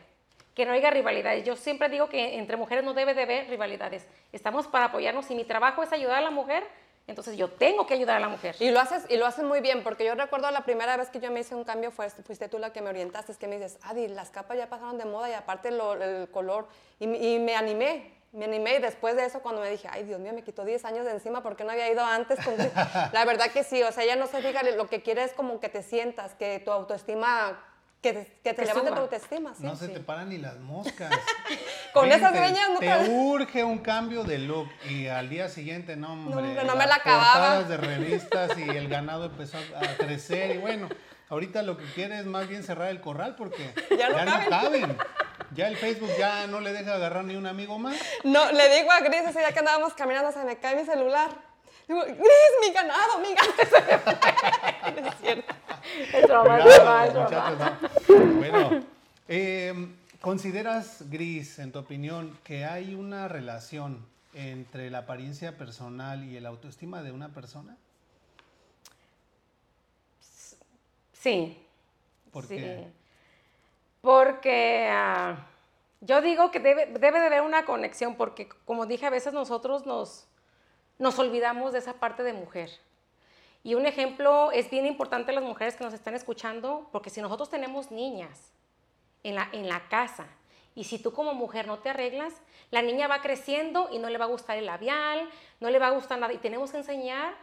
[0.56, 1.44] que no haya rivalidades.
[1.46, 4.08] Yo siempre digo que entre mujeres no debe de haber rivalidades.
[4.32, 5.26] Estamos para apoyarnos.
[5.26, 6.64] Si mi trabajo es ayudar a la mujer,
[7.12, 8.56] entonces yo tengo que ayudar a la mujer.
[8.60, 11.20] Y lo haces y lo haces muy bien, porque yo recuerdo la primera vez que
[11.20, 13.56] yo me hice un cambio, fue, fuiste tú la que me orientaste, es que me
[13.58, 16.68] dices, Adi, las capas ya pasaron de moda y aparte lo- el color,
[17.00, 20.04] y, me- y me animé, me animé y después de eso cuando me dije, ay
[20.04, 22.40] Dios mío, me quitó 10 años de encima porque no había ido antes.
[22.46, 22.56] con-
[23.12, 25.60] la verdad que sí, o sea, ella no se fija, lo que quiere es como
[25.60, 27.62] que te sientas, que tu autoestima,
[28.02, 29.54] que, te- que te Que levante tu autoestima.
[29.54, 29.64] ¿sí?
[29.64, 31.12] No se te paran ni las moscas.
[31.94, 35.96] Con esas greñas no te te- urge un cambio de look y al día siguiente
[35.96, 37.64] no, hombre, hombre, no me la acababa.
[37.64, 40.88] de revistas y el ganado empezó a, crecer y bueno,
[41.30, 44.50] ahorita lo que quiere es más bien cerrar el corral porque Ya no caben.
[44.50, 44.98] caben.
[45.54, 47.98] Ya el Facebook ya no le deja agarrar ni un amigo más.
[48.24, 51.30] No, le digo a Gris ese día que andábamos caminando, se me cae mi celular.
[51.90, 52.18] Digo, Gris,
[52.62, 54.22] mi ganado, mi ganado.
[55.02, 55.54] No es cierto.
[56.14, 57.26] Es broma, es broma, es broma.
[57.30, 57.60] muchachos,
[58.08, 58.16] no.
[58.38, 58.84] Bueno,
[59.28, 59.88] eh,
[60.22, 66.46] ¿consideras, Gris, en tu opinión, que hay una relación entre la apariencia personal y el
[66.46, 67.76] autoestima de una persona?
[71.14, 71.58] Sí.
[72.32, 72.56] ¿Por sí.
[72.56, 72.88] qué?
[74.02, 75.48] Porque ah,
[76.00, 79.86] yo digo que debe, debe de haber una conexión, porque como dije, a veces nosotros
[79.86, 80.28] nos,
[80.98, 82.72] nos olvidamos de esa parte de mujer.
[83.64, 87.50] Y un ejemplo es bien importante las mujeres que nos están escuchando, porque si nosotros
[87.50, 88.52] tenemos niñas
[89.24, 90.28] en la, en la casa,
[90.76, 92.34] y si tú como mujer no te arreglas,
[92.70, 95.30] la niña va creciendo y no le va a gustar el labial,
[95.60, 96.32] no le va a gustar nada.
[96.32, 97.34] Y tenemos que enseñar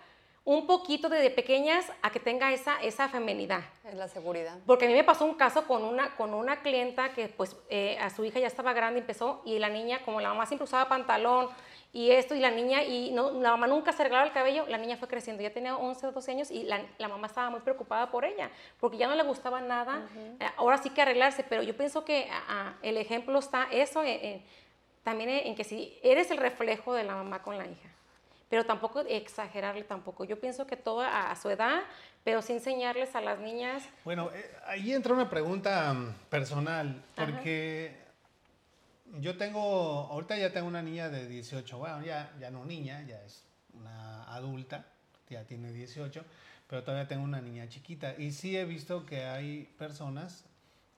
[0.45, 3.61] un poquito desde pequeñas a que tenga esa, esa femenidad.
[3.85, 4.57] Es la seguridad.
[4.65, 7.99] Porque a mí me pasó un caso con una, con una clienta que pues eh,
[8.01, 10.89] a su hija ya estaba grande empezó y la niña, como la mamá siempre usaba
[10.89, 11.51] pantalón
[11.93, 14.77] y esto y la niña, y no, la mamá nunca se arreglaba el cabello, la
[14.77, 17.61] niña fue creciendo, ya tenía 11 o 12 años y la, la mamá estaba muy
[17.61, 20.07] preocupada por ella, porque ya no le gustaba nada,
[20.41, 24.03] Eh, ahora sí que arreglarse, pero yo pienso que ah, ah, el ejemplo está eso,
[24.03, 24.43] eh, eh,
[25.03, 27.89] también en que si eres el reflejo de la mamá con la hija.
[28.51, 30.25] pero tampoco exagerarle tampoco.
[30.25, 31.83] Yo pienso que todo a, su edad,
[32.25, 33.87] pero sí enseñarles a las niñas.
[34.05, 38.08] Bueno, eh, ahí entra una pregunta mm, personal, porque
[39.21, 39.61] yo tengo,
[40.11, 43.45] ahorita ya tengo una niña de 18, bueno, ya, ya no niña, ya es
[43.75, 44.87] una adulta,
[45.29, 46.25] ya tiene 18,
[46.69, 48.15] pero todavía tengo una niña chiquita.
[48.19, 50.45] Y sí he visto que hay personas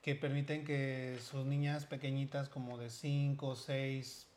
[0.01, 4.27] que permiten que sus niñas pequeñitas como de 5, 6,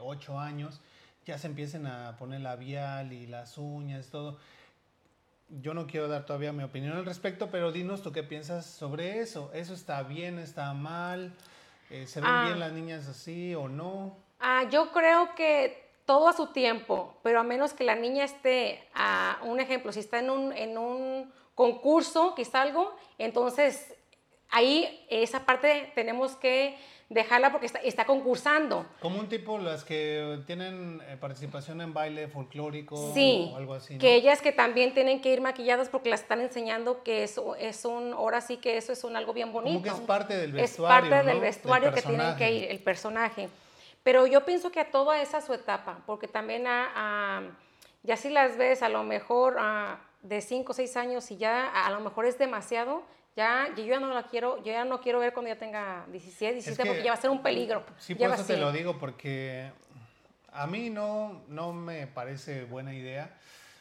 [0.00, 0.80] 8 años
[1.24, 4.38] ya se empiecen a poner labial y las uñas, todo.
[5.60, 9.20] Yo no quiero dar todavía mi opinión al respecto, pero dinos tú qué piensas sobre
[9.20, 9.50] eso.
[9.52, 11.32] ¿Eso está bien, está mal?
[11.90, 12.58] Eh, ¿Se ven bien ah.
[12.58, 14.16] las niñas así o no?
[14.40, 18.88] Ah, yo creo que todo a su tiempo, pero a menos que la niña esté,
[18.94, 23.94] a un ejemplo, si está en un, en un concurso, quizá algo, entonces
[24.50, 28.86] ahí esa parte tenemos que dejarla porque está, está concursando.
[29.00, 33.98] Como un tipo las que tienen eh, participación en baile folclórico sí, o algo así.
[33.98, 37.84] Que ellas que también tienen que ir maquilladas porque las están enseñando que eso es
[37.84, 39.78] un, ahora sí que eso es un algo bien bonito.
[39.78, 41.06] Como que es parte del vestuario.
[41.06, 43.48] Es parte del vestuario que tienen que ir, el personaje.
[44.02, 47.42] Pero yo pienso que a toda esa su etapa, porque también a,
[48.02, 49.56] ya si las ves a lo mejor
[50.22, 53.02] de 5 o 6 años y ya a, lo mejor es demasiado,
[53.36, 56.54] ya yo ya no la quiero, yo ya no quiero ver cuando ya tenga 17,
[56.54, 57.84] 17 porque ya va a ser un peligro.
[57.98, 59.70] Sí, por eso te lo digo porque
[60.52, 63.30] a mí no, no me parece buena idea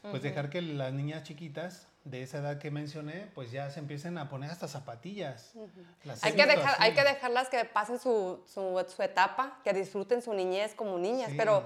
[0.02, 4.20] pues dejar que las niñas chiquitas de esa edad que mencioné, pues ya se empiecen
[4.20, 5.54] a poner hasta zapatillas.
[6.22, 10.32] hay, que dejar, hay que dejarlas que pasen su, su, su, etapa, que disfruten su
[10.32, 11.63] niñez como niñas, pero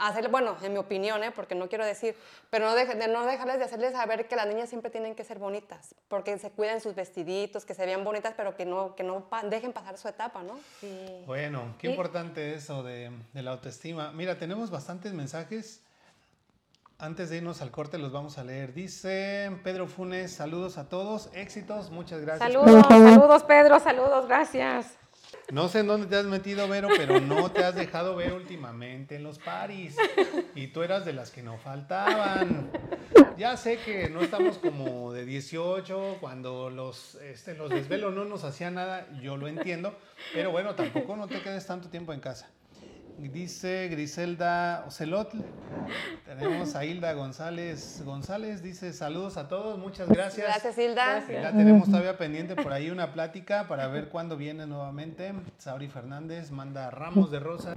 [0.00, 1.32] hacer, bueno, en mi opinión, ¿eh?
[1.34, 2.14] porque no quiero decir,
[2.50, 5.38] pero no, de, no dejarles de hacerles saber que las niñas siempre tienen que ser
[5.38, 9.26] bonitas, porque se cuiden sus vestiditos, que se vean bonitas, pero que no, que no
[9.48, 10.60] dejen pasar su etapa, ¿no?
[10.80, 11.22] Sí.
[11.24, 14.12] Bueno, qué importante eso de, de la autoestima.
[14.12, 15.83] Mira, tenemos bastantes mensajes.
[16.98, 18.72] Antes de irnos al corte los vamos a leer.
[18.72, 22.52] Dice Pedro Funes, saludos a todos, éxitos, muchas gracias.
[22.52, 24.96] Saludos, saludos Pedro, saludos, gracias.
[25.50, 29.16] No sé en dónde te has metido, Vero, pero no te has dejado ver últimamente
[29.16, 29.96] en los paris.
[30.54, 32.70] Y tú eras de las que no faltaban.
[33.36, 38.44] Ya sé que no estamos como de 18, cuando los, este, los desvelos no nos
[38.44, 39.98] hacían nada, yo lo entiendo.
[40.32, 42.48] Pero bueno, tampoco no te quedes tanto tiempo en casa.
[43.18, 45.38] Dice Griselda Ocelotl.
[46.24, 48.02] Tenemos a Hilda González.
[48.04, 50.46] González dice saludos a todos, muchas gracias.
[50.46, 51.22] Gracias, Hilda.
[51.42, 55.32] La tenemos todavía pendiente por ahí una plática para ver cuándo viene nuevamente.
[55.58, 57.74] Sauri Fernández manda ramos de rosa.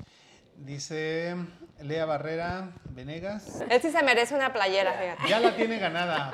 [0.58, 1.36] Dice
[1.82, 3.62] Lea Barrera Venegas.
[3.70, 5.30] Él sí se merece una playera, fíjate.
[5.30, 6.32] Ya la tiene ganada.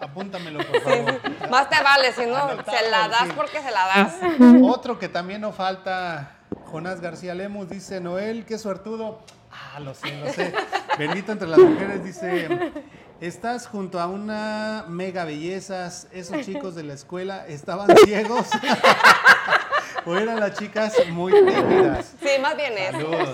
[0.00, 1.20] Apúntamelo, por favor.
[1.50, 4.18] Más te vale, si no, se la das porque se la das.
[4.64, 6.39] Otro que también no falta
[6.70, 9.18] Jonás García Lemus dice, Noel, qué suertudo.
[9.50, 10.52] Ah, lo sé, lo sé.
[10.98, 12.72] Bendito entre las mujeres, dice,
[13.20, 16.06] estás junto a una mega bellezas.
[16.12, 18.46] Esos chicos de la escuela estaban ciegos.
[20.06, 22.14] o eran las chicas muy tímidas.
[22.20, 23.28] Sí, más bien Saludos.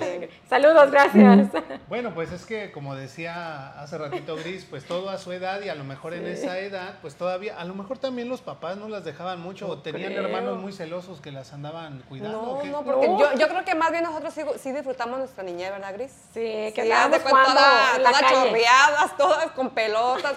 [0.48, 1.48] Saludos, gracias.
[1.88, 5.68] Bueno, pues es que como decía hace ratito Gris, pues todo a su edad y
[5.68, 8.88] a lo mejor en esa edad, pues todavía, a lo mejor también los papás no
[8.88, 12.42] las dejaban mucho o tenían hermanos muy celosos que las andaban cuidando.
[12.42, 15.94] No, no, porque Yo, yo, creo que más bien nosotros sí, disfrutamos nuestra niñez, ¿verdad,
[15.94, 16.12] Gris?
[16.32, 20.36] Sí, que andábamos jugando todas chorreadas, todas con pelotas,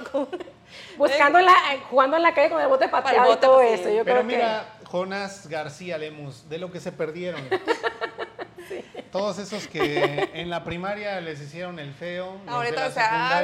[0.97, 1.53] buscando la,
[1.89, 3.89] jugando en la calle con el bote pateado y todo eso.
[3.89, 7.41] Yo Pero mira, Jonas García Lemus, de lo que se perdieron.
[9.11, 12.37] Todos esos que en la primaria les hicieron el feo.
[12.47, 13.41] Ahorita, o sea,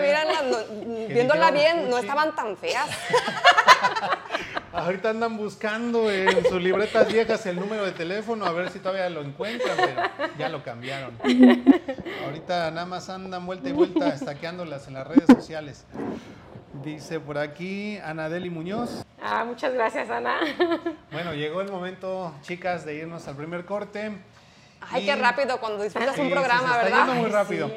[1.09, 2.87] viéndola bien, no estaban tan feas.
[4.73, 9.09] Ahorita andan buscando en sus libretas viejas el número de teléfono a ver si todavía
[9.09, 11.17] lo encuentran, pero ya lo cambiaron.
[12.25, 15.85] Ahorita nada más andan vuelta y vuelta estaqueándolas en las redes sociales.
[16.83, 19.05] Dice por aquí Anadeli Muñoz.
[19.21, 20.39] Ah, muchas gracias, Ana.
[21.11, 24.11] Bueno, llegó el momento, chicas, de irnos al primer corte.
[24.81, 27.05] Ay, qué rápido cuando disfrutas un programa, se está ¿verdad?
[27.07, 27.71] Yendo muy rápido.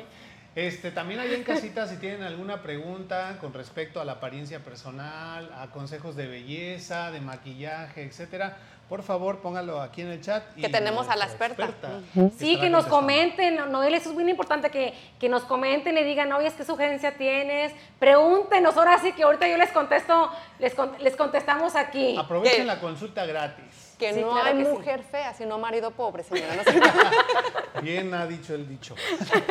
[0.58, 5.52] Este, también ahí en casita, si tienen alguna pregunta con respecto a la apariencia personal,
[5.56, 8.56] a consejos de belleza, de maquillaje, etcétera,
[8.88, 10.42] por favor póngalo aquí en el chat.
[10.56, 11.68] que tenemos a la experta.
[12.36, 16.32] Sí, que nos comenten, Noel, eso es muy importante, que, que nos comenten, le digan,
[16.32, 17.72] oye, ¿qué sugerencia tienes?
[18.00, 22.16] Pregúntenos, ahora sí que ahorita yo les contesto, les, les contestamos aquí.
[22.18, 23.87] Aprovechen la consulta gratis.
[23.98, 26.62] Que no hay mujer fea, sino marido pobre, señora.
[27.82, 28.94] Bien ha dicho el dicho.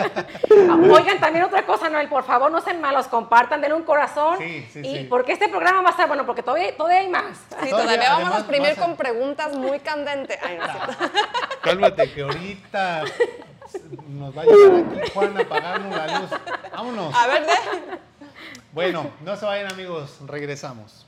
[0.49, 4.37] Oigan, también otra cosa, Noel, por favor, no sean malos, compartan, denle un corazón.
[4.37, 7.37] Sí, sí, y Porque este programa va a estar bueno, porque todavía, todavía hay más.
[7.61, 10.39] Sí, todavía, vamos a exprimir con preguntas muy candentes.
[10.41, 10.65] Ay, no
[11.61, 13.03] Cálmate, que ahorita
[14.07, 16.29] nos va a llegar aquí Juan a apagarnos la luz.
[16.71, 17.15] Vámonos.
[17.15, 17.53] A ver, de...
[18.71, 21.05] Bueno, no se vayan amigos, regresamos.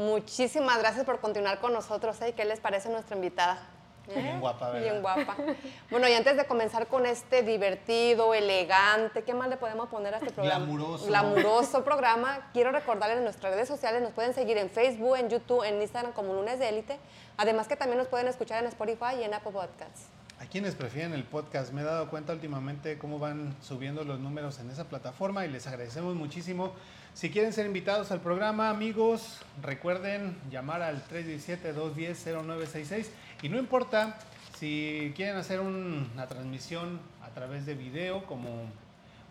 [0.00, 2.18] Muchísimas gracias por continuar con nosotros.
[2.22, 2.32] ¿eh?
[2.34, 3.58] ¿Qué les parece nuestra invitada?
[4.06, 4.38] Bien ¿Eh?
[4.40, 4.80] guapa, ¿verdad?
[4.80, 5.36] Bien guapa.
[5.90, 10.16] Bueno, y antes de comenzar con este divertido, elegante, ¿qué más le podemos poner a
[10.16, 10.64] este programa?
[10.64, 11.06] Glamuroso.
[11.06, 12.50] Glamuroso programa.
[12.54, 16.12] Quiero recordarles en nuestras redes sociales, nos pueden seguir en Facebook, en YouTube, en Instagram
[16.12, 16.98] como Lunes de Élite.
[17.36, 20.06] Además que también nos pueden escuchar en Spotify y en Apple Podcasts.
[20.40, 24.58] A quienes prefieren el podcast, me he dado cuenta últimamente cómo van subiendo los números
[24.60, 26.72] en esa plataforma y les agradecemos muchísimo.
[27.14, 33.06] Si quieren ser invitados al programa, amigos, recuerden llamar al 317-210-0966
[33.42, 34.16] y no importa
[34.58, 38.64] si quieren hacer un- una transmisión a través de video como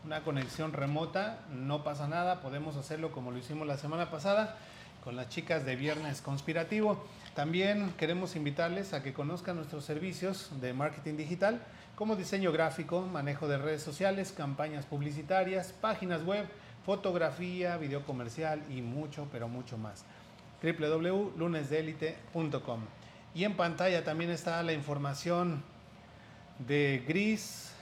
[0.06, 4.56] una conexión remota, no pasa nada, podemos hacerlo como lo hicimos la semana pasada
[5.04, 7.04] con las chicas de Viernes Conspirativo.
[7.36, 11.62] También queremos invitarles a que conozcan nuestros servicios de marketing digital
[11.96, 16.46] como diseño gráfico, manejo de redes sociales, campañas publicitarias, páginas web,
[16.90, 20.04] fotografía, video comercial y mucho, pero mucho más.
[20.64, 22.82] www.lunesdelite.com.
[23.36, 25.62] Y en pantalla también está la información
[26.58, 27.74] de Gris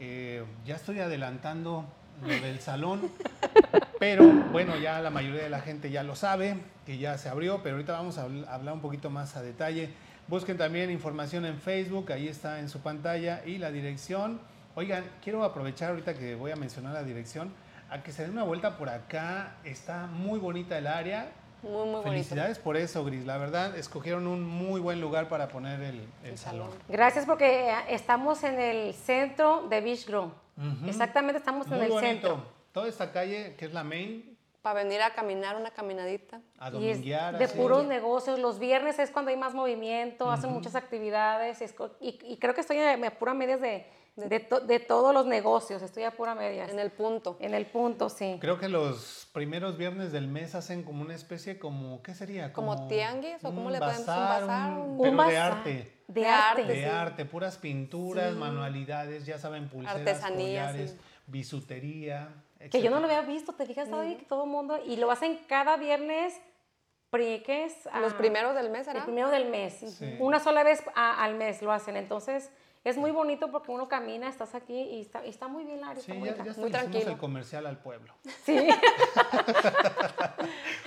[0.00, 1.84] Eh, ya estoy adelantando
[2.22, 3.02] lo del salón,
[3.98, 7.62] pero bueno, ya la mayoría de la gente ya lo sabe, que ya se abrió,
[7.62, 9.90] pero ahorita vamos a habl- hablar un poquito más a detalle.
[10.28, 14.40] Busquen también información en Facebook, ahí está en su pantalla y la dirección.
[14.74, 17.52] Oigan, quiero aprovechar ahorita que voy a mencionar la dirección,
[17.88, 19.54] a que se den una vuelta por acá.
[19.64, 21.30] Está muy bonita el área.
[21.62, 22.10] Muy, muy bonito.
[22.10, 23.24] Felicidades por eso, Gris.
[23.24, 26.68] La verdad, escogieron un muy buen lugar para poner el, el El salón.
[26.70, 26.82] salón.
[26.88, 30.32] Gracias porque eh, estamos en el centro de Beach Grove.
[30.86, 32.00] Exactamente, estamos en el bonito.
[32.00, 32.55] centro.
[32.76, 36.42] Toda esta calle, que es la main, Para venir a caminar una caminadita.
[36.58, 37.38] a Y es dominguear.
[37.38, 37.56] de así.
[37.56, 38.38] puros negocios.
[38.38, 41.62] Los viernes es cuando hay más movimiento, hacen muchas actividades.
[41.62, 43.86] es y, y creo que estoy a, a pura medias de,
[44.16, 45.80] de, to- de todos los negocios.
[45.80, 46.68] Estoy a pura medias.
[46.70, 47.38] En el punto.
[47.40, 48.36] En el punto, sí.
[48.42, 52.52] Creo que los primeros viernes del mes hacen como una especie, como, ¿qué sería?
[52.52, 55.92] ¿Como tianguis o cómo le podemos- un bazar, bazar, un- pero Un de bazar arte.
[56.08, 56.64] De, De arte.
[56.64, 56.84] De sí.
[56.84, 60.98] arte, puras pinturas, manualidades, ya saben, pulseras, Artesanía, collares, sí.
[61.26, 62.42] bisutería.
[62.70, 63.88] Que yo no lo había visto, te fijas,
[64.28, 64.78] todo el mundo.
[64.84, 66.34] Y lo hacen cada viernes.
[67.10, 67.84] ¿Qué es?
[68.00, 69.04] Los Ah, primeros del mes, El ¿será?
[69.04, 69.74] primero del mes.
[69.98, 70.16] Sí.
[70.20, 71.96] Una sola vez a- al mes lo hacen.
[71.96, 72.50] Entonces,
[72.88, 75.90] es muy bonito porque uno camina, estás aquí y está, y está muy bien la
[75.90, 76.02] área.
[76.02, 77.10] Sí, está ya, ya Muy tranquilo.
[77.10, 78.14] el comercial al pueblo.
[78.44, 78.56] Sí.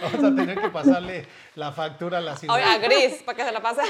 [0.02, 2.56] Vamos a tener que pasarle la factura a la ciudad.
[2.56, 3.82] Oye, a Gris, para que se la pase.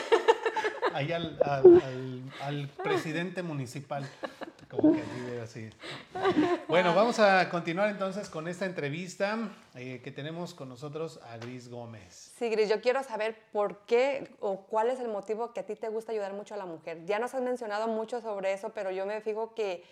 [0.93, 4.07] ahí al, al- al- al presidente municipal.
[4.69, 5.67] Como que vive así.
[6.67, 9.35] Bueno, vamos a continuar entonces con esta entrevista
[9.73, 12.33] eh, que tenemos con nosotros a Gris Gómez.
[12.37, 15.75] Sí, Gris, yo quiero saber por qué o cuál es el motivo que a ti
[15.75, 17.03] te gusta ayudar mucho a la mujer.
[17.05, 19.83] Ya nos has mencionado mucho sobre eso, pero yo me fijo que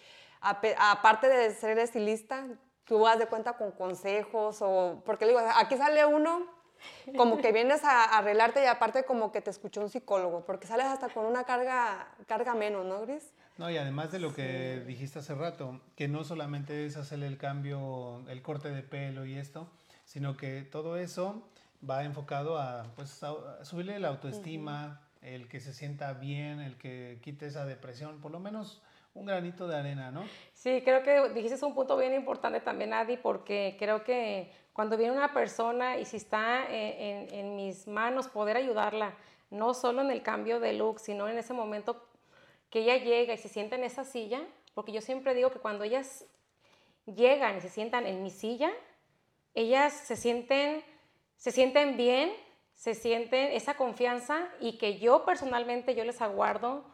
[0.41, 2.45] aparte de ser estilista,
[2.85, 5.01] tú vas de cuenta con consejos o...
[5.05, 6.45] Porque le digo, aquí sale uno
[7.17, 10.67] como que vienes a, a arreglarte y aparte como que te escuchó un psicólogo, porque
[10.67, 13.33] sales hasta con una carga, carga menos, ¿no, Gris?
[13.57, 17.37] No, y además de lo que dijiste hace rato, que no solamente es hacerle el
[17.39, 19.67] cambio, el corte de pelo y esto,
[20.05, 21.41] sino que todo eso
[21.87, 27.19] va enfocado a, pues, a- subirle la autoestima, el que se sienta bien, el que
[27.21, 28.82] quite esa depresión, por lo menos
[29.17, 30.23] un granito de arena, ¿no?
[30.53, 35.13] Sí, creo que dijiste un punto bien importante también, Adi, porque creo que cuando viene
[35.13, 39.15] una persona y si está en, mis manos poder ayudarla,
[39.49, 42.08] no solo en el cambio de look, sino en ese momento
[42.69, 44.41] que ella llega y se sienta en esa silla,
[44.75, 46.25] porque yo siempre digo que cuando ellas
[47.08, 48.69] llegan y se sientan en mi silla,
[49.56, 50.83] ellas se sienten,
[51.37, 52.31] se sienten bien,
[52.78, 56.86] se sienten esa confianza y que yo personalmente yo les aguardo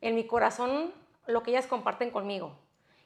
[0.00, 0.94] en mi corazón
[1.26, 2.56] lo que ellas comparten conmigo.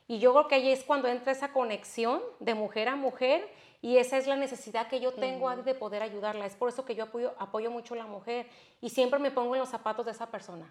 [0.07, 3.49] Y yo creo que ahí es cuando entra esa conexión de mujer a mujer
[3.81, 6.45] y esa es la necesidad que yo tengo de poder ayudarla.
[6.45, 8.47] Es por eso que yo apoyo, apoyo mucho a la mujer
[8.83, 10.71] y siempre me pongo en los zapatos de esa persona.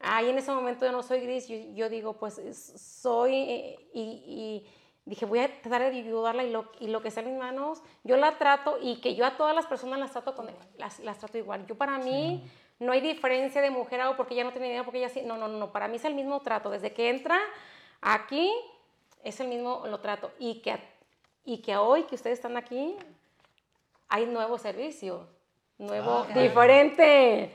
[0.00, 2.40] Ahí en ese momento yo no soy gris, yo, digo, pues
[2.76, 4.66] soy eh, y,
[5.04, 7.82] dije, voy a tratar de ayudarla y lo, y lo que sea en mis manos,
[8.04, 10.48] yo la trato y que yo a todas las personas las trato, con,
[10.78, 11.66] las, las trato igual.
[11.66, 12.48] Yo para mí
[12.78, 15.36] no hay diferencia de mujer o porque ella no tiene dinero, porque ella sí, no,
[15.36, 16.70] no, no, para mí es el mismo trato.
[16.70, 17.38] Desde que entra
[18.00, 18.52] aquí
[19.24, 20.78] es el mismo lo trato y que,
[21.44, 22.96] y que hoy que ustedes están aquí
[24.08, 25.26] hay nuevo servicio,
[25.78, 27.50] nuevo, ah, diferente.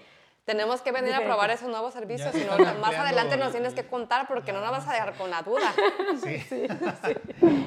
[0.47, 4.29] Tenemos que venir a probar esos nuevos servicios, sino más adelante nos tienes que contar
[4.29, 5.73] porque no nos vas a dejar con la duda.
[6.23, 6.39] Sí.
[6.39, 6.67] sí,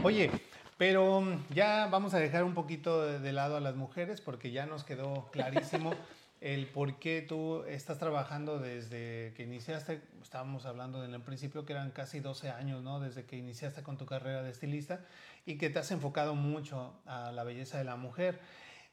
[0.02, 0.30] Oye,
[0.78, 4.64] pero mm, ya vamos a dejar un poquito de lado a las mujeres porque ya
[4.64, 5.92] nos quedó clarísimo
[6.40, 11.74] el por qué tú estás trabajando desde que iniciaste, estábamos hablando en el principio que
[11.74, 12.98] eran casi 12 años, ¿no?
[12.98, 15.04] Desde que iniciaste con tu carrera de estilista
[15.44, 18.40] y que te has enfocado mucho a la belleza de la mujer.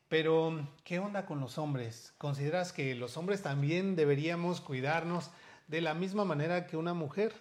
[0.10, 2.14] Pero, ¿qué onda con los hombres?
[2.18, 5.32] ¿Consideras que los hombres también deberíamos cuidarnos
[5.68, 7.34] de la misma manera que una mujer?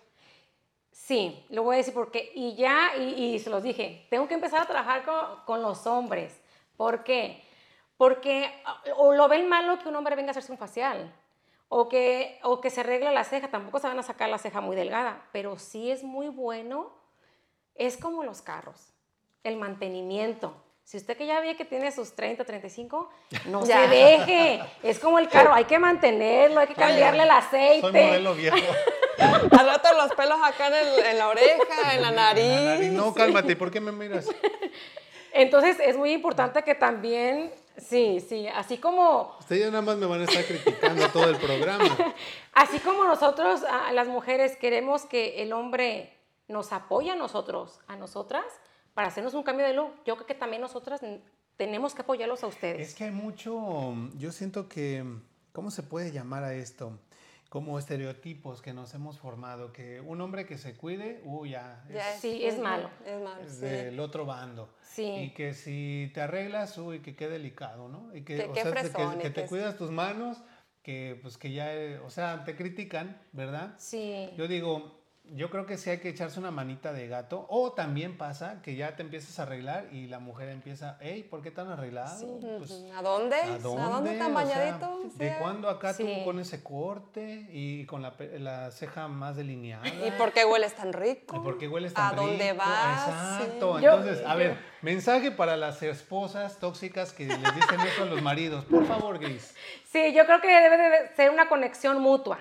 [0.91, 4.63] Sí, lo voy a decir porque, y ya, y, se los dije, tengo que empezar
[4.63, 6.41] a trabajar con, con los hombres.
[6.77, 7.45] ¿Por qué?
[7.97, 8.51] Porque
[8.97, 11.15] o lo ven malo que un hombre venga a hacerse un facial,
[11.69, 14.61] o que, o que se arregle la ceja, tampoco se van a sacar la ceja
[14.61, 16.93] muy delgada, pero sí es muy bueno,
[17.75, 18.93] es como los carros,
[19.45, 20.66] el mantenimiento.
[20.87, 23.11] Si usted que ya ve que tiene sus 30, 35,
[23.47, 24.63] no se deje.
[24.85, 27.81] Es como el carro, hay que mantenerlo, hay que cambiarle el aceite.
[27.81, 28.57] Soy modelo viejo.
[29.19, 32.93] Al rato los pelos acá en, en la oreja, en la nariz.
[32.93, 34.29] No, cálmate, ¿por qué me miras?
[35.33, 39.37] Entonces es muy importante que también Sí, sí, así como...
[39.39, 41.85] Ustedes ya nada más me van a estar criticando todo el programa.
[42.55, 46.17] así como nosotros, a las mujeres, queremos que el hombre
[46.49, 48.47] nos apoye a nosotros, a nosotras,
[48.97, 51.03] para hacernos un cambio de look, yo creo que también nosotras
[51.59, 52.89] tenemos que apoyarlos a ustedes.
[52.89, 55.05] Es que hay mucho, yo siento que,
[55.53, 56.99] ¿cómo se puede llamar a esto?
[57.49, 61.85] como estereotipos que nos hemos formado, que un hombre que se cuide, uy, ya.
[61.89, 62.91] Es, sí, es, malo.
[63.07, 63.41] Es malo.
[63.41, 64.75] Es del otro bando.
[64.83, 65.05] Sí.
[65.05, 68.15] Y que si te arreglas, uy, que qué delicado, ¿no?
[68.15, 70.43] Y que, o sea, que, que, te cuidas tus manos,
[70.83, 71.71] que pues que ya,
[72.05, 73.77] o sea, te critican, ¿verdad?
[73.79, 74.29] Sí.
[74.37, 77.47] Yo digo, yo creo que sí hay que echarse una manita de gato.
[77.49, 81.43] O también pasa que ya te empiezas a arreglar y la mujer empieza, hey, ¿por
[81.43, 82.39] qué tan arreglado?
[82.59, 83.37] Pues, ¿A dónde?
[83.37, 85.01] ¿A dónde, tan bañadito?
[85.15, 89.87] ¿De cuándo acá tú con ese corte y con la, la, ceja más delineada?
[89.89, 91.37] ¿Y por qué hueles tan rico?
[91.37, 92.23] ¿Y por qué hueles tan rico?
[92.23, 93.09] ¿A dónde vas?
[93.09, 93.79] Exacto.
[93.79, 98.65] Entonces, a ver, mensaje para las esposas tóxicas que les dicen eso a los maridos.
[98.65, 99.55] Por favor, Gris.
[99.85, 102.39] Sí, yo creo que debe de ser una conexión mutua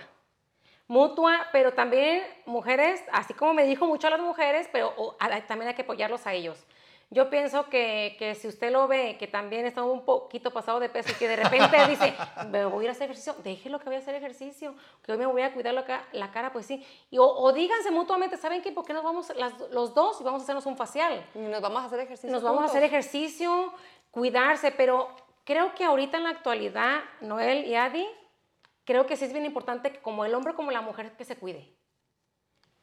[0.88, 5.16] mutua, pero también mujeres, así como me dijo mucho a las mujeres, pero
[5.48, 6.66] también hay que apoyarlos a ellos.
[7.12, 10.90] Yo pienso que, que, si usted lo ve, que también está un poquito pasado de
[10.90, 12.16] peso y que de repente dice,
[12.50, 15.18] me voy a ir a hacer ejercicio, déjelo que voy a hacer ejercicio, que hoy
[15.20, 15.74] me voy a cuidar
[16.12, 16.86] la, cara, pues sí.
[17.12, 18.72] Y, o, díganse mutuamente, ¿saben qué?
[18.72, 19.32] ¿Por qué nos vamos
[19.72, 21.24] los dos y vamos a hacernos un facial?
[21.36, 22.32] Nos vamos a hacer ejercicio.
[22.32, 23.72] Nos vamos a hacer ejercicio,
[24.10, 25.10] cuidarse, pero
[25.44, 28.08] creo que ahorita en la actualidad, Noel y Adi,
[28.86, 31.36] creo que sí es bien importante que como el hombre como la mujer que se
[31.36, 31.68] cuide.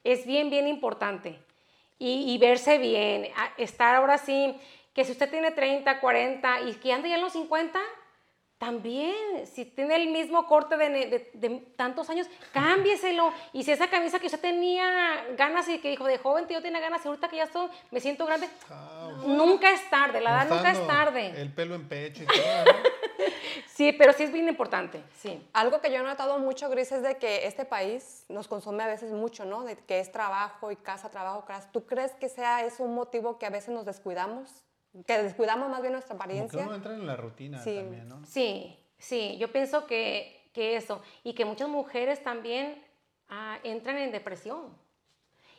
[0.04, 1.38] Es bien, bien importante.
[2.04, 4.56] Y, verse bien, estar ahora sí,
[4.92, 7.78] que si usted tiene 30, 40 y que anda ya en los 50,
[8.58, 13.32] también, si tiene el mismo corte de, tantos años, cámbieselo.
[13.52, 16.80] Y si esa camisa que usted tenía ganas y que dijo de joven, yo tenía
[16.80, 20.56] ganas y ahorita que ya estoy, me siento grande, ah, nunca es tarde, la edad
[20.56, 21.40] nunca es tarde.
[21.40, 22.74] El pelo en pecho y todo.
[23.74, 25.46] Sí, pero sí es bien importante, sí.
[25.52, 28.86] Algo que yo he notado mucho, Gris, es de que este país nos consume a
[28.86, 29.64] veces mucho, ¿no?
[29.64, 31.70] De que es trabajo y casa, trabajo, casa.
[31.72, 34.62] ¿Tú crees que sea eso un motivo que a veces nos descuidamos?
[35.06, 36.58] que descuidamos más bien nuestra apariencia.
[36.58, 37.76] Como que uno entra en la rutina sí.
[37.76, 38.24] también, ¿no?
[38.26, 42.82] Sí, sí, yo pienso que, que eso, y que muchas mujeres también
[43.28, 44.76] ah, entran en depresión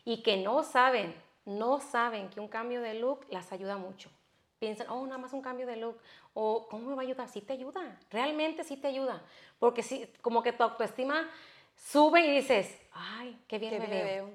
[0.06, 4.10] y que no saben, no saben que un cambio de look las ayuda mucho.
[4.64, 5.98] Piensan, oh, nada más un cambio de look,
[6.34, 7.28] o ¿cómo me va a ayudar?
[7.28, 9.22] Sí te ayuda, realmente sí te ayuda,
[9.60, 11.30] porque sí, como que tu autoestima
[11.76, 14.30] sube y dices, ay, qué bien me veo.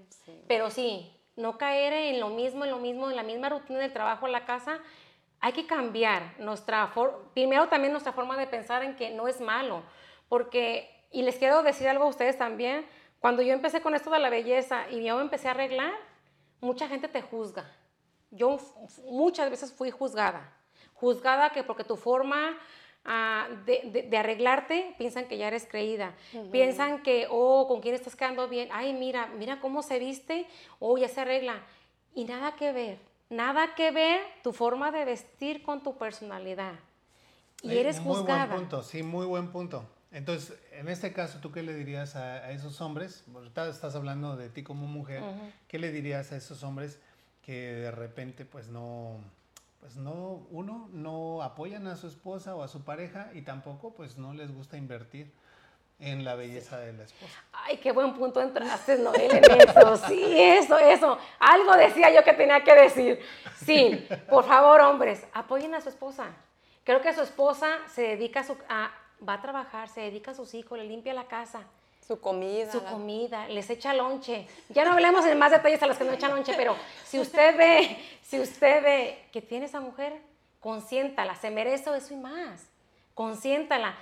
[0.47, 3.91] Pero sí, no caer en lo mismo, en lo mismo, en la misma rutina del
[3.91, 4.81] trabajo, en la casa.
[5.41, 6.93] Hay que cambiar nuestra
[7.33, 9.83] primero también nuestra forma de pensar en que no es malo,
[10.29, 12.85] porque, y les quiero decir algo a ustedes también,
[13.18, 15.95] cuando yo empecé con esto de la belleza y yo me empecé a arreglar,
[16.61, 17.78] mucha gente te juzga.
[18.31, 18.59] Yo
[19.05, 20.53] muchas veces fui juzgada,
[20.95, 22.57] juzgada que porque tu forma
[23.05, 26.14] ah, de, de, arreglarte, piensan que ya eres creída.
[26.53, 28.68] Piensan que, oh, con quién estás quedando bien.
[28.72, 30.47] Ay, mira, mira cómo se viste.
[30.79, 31.62] Oh, ya se arregla.
[32.14, 32.99] Y nada que ver.
[33.31, 36.74] Nada que ver tu forma de vestir con tu personalidad.
[37.62, 38.47] Y eres juzgada.
[38.47, 39.85] Muy buen punto, sí, muy buen punto.
[40.11, 43.24] Entonces, en este caso, ¿tú qué le dirías a, esos hombres?
[43.55, 45.22] Estás hablando de ti como mujer.
[45.66, 46.99] ¿Qué le dirías a esos hombres
[47.49, 49.17] que de repente, pues no,
[49.81, 54.19] pues no, uno, no apoyan a su esposa o a su pareja y tampoco, pues
[54.19, 55.33] no les gusta invertir
[55.99, 57.43] en la belleza de la esposa.
[57.55, 59.97] Ay, qué buen punto entraste, Noel, en eso.
[59.97, 61.19] Sí, eso, eso.
[61.39, 63.19] Algo decía yo que tenía que decir.
[63.57, 66.27] Sí, por favor, hombres, apoyen a su esposa.
[66.85, 68.91] Creo que su esposa se dedica a, su, a
[69.27, 71.63] va a trabajar, se dedica a sus hijos, le limpia la casa.
[72.09, 72.73] Su comida.
[72.73, 74.47] Su comida, les echa lonche.
[74.71, 77.57] Ya no hablemos en más detalles a los que no echan lonche, pero si usted
[77.57, 80.15] ve, si usted ve que tiene esa mujer,
[80.59, 82.67] consiéntala, se merece eso y más.
[83.15, 83.95] Consiéntala.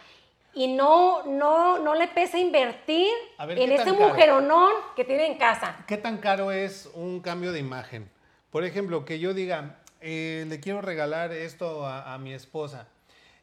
[0.54, 5.84] Y no, no, no le pese invertir en ese mujeronón que tiene en casa.
[5.86, 8.08] ¿Qué tan caro es un cambio de imagen?
[8.50, 12.88] Por ejemplo, que yo diga, eh, le quiero regalar esto a mi esposa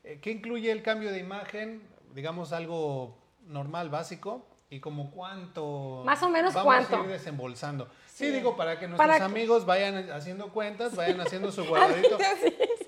[0.04, 1.82] eh, ¿Qué incluye el cambio de imagen?
[2.14, 4.46] Digamos algo normal, básico.
[4.74, 6.02] ¿Y como cuánto?
[6.04, 6.96] Más o menos vamos cuánto.
[6.96, 7.88] a ir desembolsando.
[8.08, 12.18] Sí, digo, para que nuestros amigos vayan haciendo cuentas, vayan haciendo su guardadito.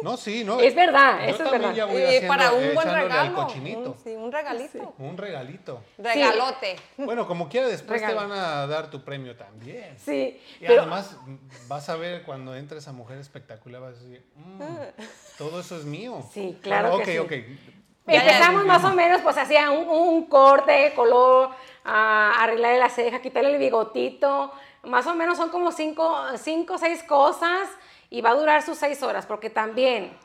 [0.01, 0.59] no, sí, no.
[0.59, 1.75] Es verdad, eso es verdad.
[1.75, 3.45] Ya voy haciendo, para un buen regalo.
[3.45, 4.95] Un, sí, un regalito.
[4.97, 5.83] Un regalito.
[5.99, 6.75] Regalote.
[6.97, 9.95] Bueno, como quiera, después te van a dar tu premio también.
[9.99, 10.41] Sí.
[10.59, 11.15] Y además
[11.67, 14.65] vas a ver cuando entres a Mujer Espectacular, vas a decir, mm,
[15.37, 16.27] todo eso es mío.
[16.33, 16.95] Sí, claro.
[16.95, 17.17] Ok, que sí.
[17.19, 17.33] ok.
[18.07, 21.49] Empezamos más o menos, pues hacía un, un corte, color,
[21.83, 24.51] a arreglarle la ceja, quitarle el bigotito.
[24.83, 27.67] Más o menos son como cinco, cinco o seis cosas
[28.09, 30.15] y va a durar sus seis horas, porque también,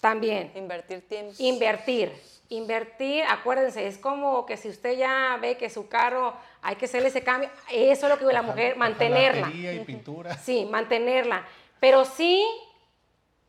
[0.00, 0.52] también.
[0.54, 1.34] Invertir tiempo.
[1.38, 2.34] Invertir.
[2.50, 7.08] Invertir, acuérdense, es como que si usted ya ve que su carro hay que hacerle
[7.08, 9.48] ese cambio, eso es lo que la mujer, mantenerla.
[9.48, 10.36] Y pintura.
[10.36, 11.44] Sí, mantenerla.
[11.80, 12.46] Pero sí,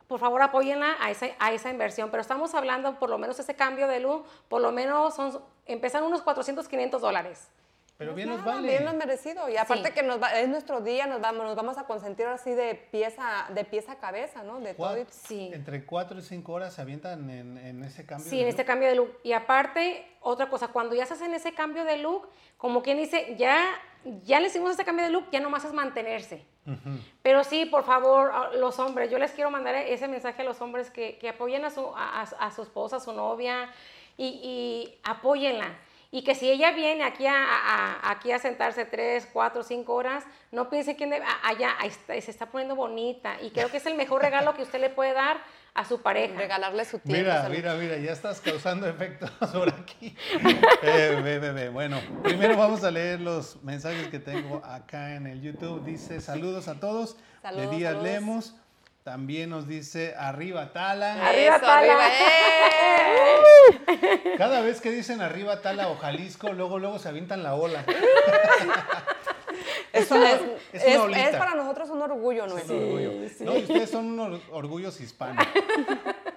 [0.07, 2.11] por favor apóyenla a esa, a esa inversión.
[2.11, 6.03] Pero estamos hablando, por lo menos ese cambio de luz, por lo menos son, empiezan
[6.03, 7.49] unos 400, 500 dólares.
[7.97, 8.67] Pero bien nos vale.
[8.67, 9.47] Bien nos merecido.
[9.47, 12.75] Y aparte que nos es nuestro día, nos vamos, nos vamos a consentir así de
[12.75, 14.59] pieza, de pieza a cabeza, ¿no?
[14.59, 14.97] De todo.
[15.09, 15.49] Sí.
[15.53, 18.89] Entre cuatro y cinco horas se avientan en, en ese cambio Sí, en ese cambio
[18.89, 19.17] de look.
[19.23, 22.27] Y aparte, otra cosa, cuando ya se hacen ese cambio de look,
[22.57, 23.65] como quien dice, ya,
[24.23, 26.45] ya le hicimos ese cambio de look, ya nomás es mantenerse.
[27.21, 30.89] Pero sí, por favor, los hombres, yo les quiero mandar ese mensaje a los hombres
[30.89, 33.69] que, que apoyen a su, a, a su esposa, a su novia,
[34.17, 35.75] y, y apóyenla
[36.15, 40.69] y que si ella viene aquí a, aquí a sentarse tres, cuatro, cinco horas, no
[40.69, 41.75] piense que allá
[42.07, 43.35] se está poniendo bonita.
[43.41, 45.41] Y creo que es el mejor regalo que usted le puede dar
[45.76, 46.36] a su pareja.
[46.36, 47.21] Regalarle su tiempo.
[47.21, 50.15] Mira, mira, mira, ya estás causando efectos por aquí.
[50.82, 55.84] ve, Bueno, primero vamos a leer los mensajes que tengo acá en el YouTube.
[55.86, 57.17] Dice, saludos a todos.
[57.41, 58.55] Saludos, de Díaz Lemos.
[59.03, 61.28] También nos dice arriba Tala.
[61.28, 62.09] Arriba Tala.
[64.38, 67.86] Cada vez que dicen arriba Tala o Jalisco, luego luego se avientan la ola.
[69.95, 70.41] Eso es,
[70.73, 72.57] es, para nosotros un orgullo, ¿no?
[72.57, 73.11] Es un orgullo.
[73.39, 75.45] No, ustedes son unos orgullos hispanos.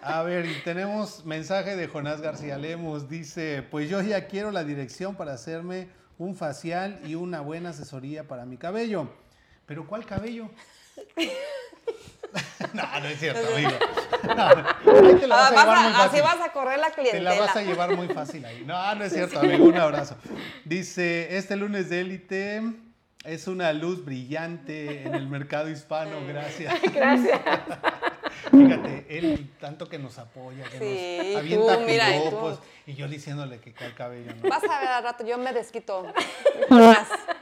[0.00, 3.09] A ver, y tenemos mensaje de Jonás García Lemos.
[3.09, 5.88] Dice, pues yo ya quiero la dirección para hacerme
[6.18, 9.09] un facial y una buena asesoría para mi cabello.
[9.66, 10.50] ¿Pero cuál cabello?
[12.72, 13.70] no, no es cierto, amigo.
[13.70, 16.20] ahí te la vas a llevar muy fácil.
[16.20, 17.30] Así vas a correr la clientela.
[17.30, 18.62] Te la vas a llevar muy fácil ahí.
[18.64, 19.64] No, no es cierto, amigo.
[19.64, 20.16] Un abrazo.
[20.64, 22.62] Dice, este lunes de élite
[23.29, 26.16] es una luz brillante en el mercado hispano.
[26.26, 26.74] Gracias.
[26.95, 27.41] Gracias.
[28.51, 32.07] Fíjate, él tanto que nos apoya, que sí, nos avienta tú, mira,
[32.87, 34.33] y, yo diciéndole que cae cabello.
[34.43, 34.49] ¿no?
[34.49, 36.07] Vas a ver al rato, yo me desquito.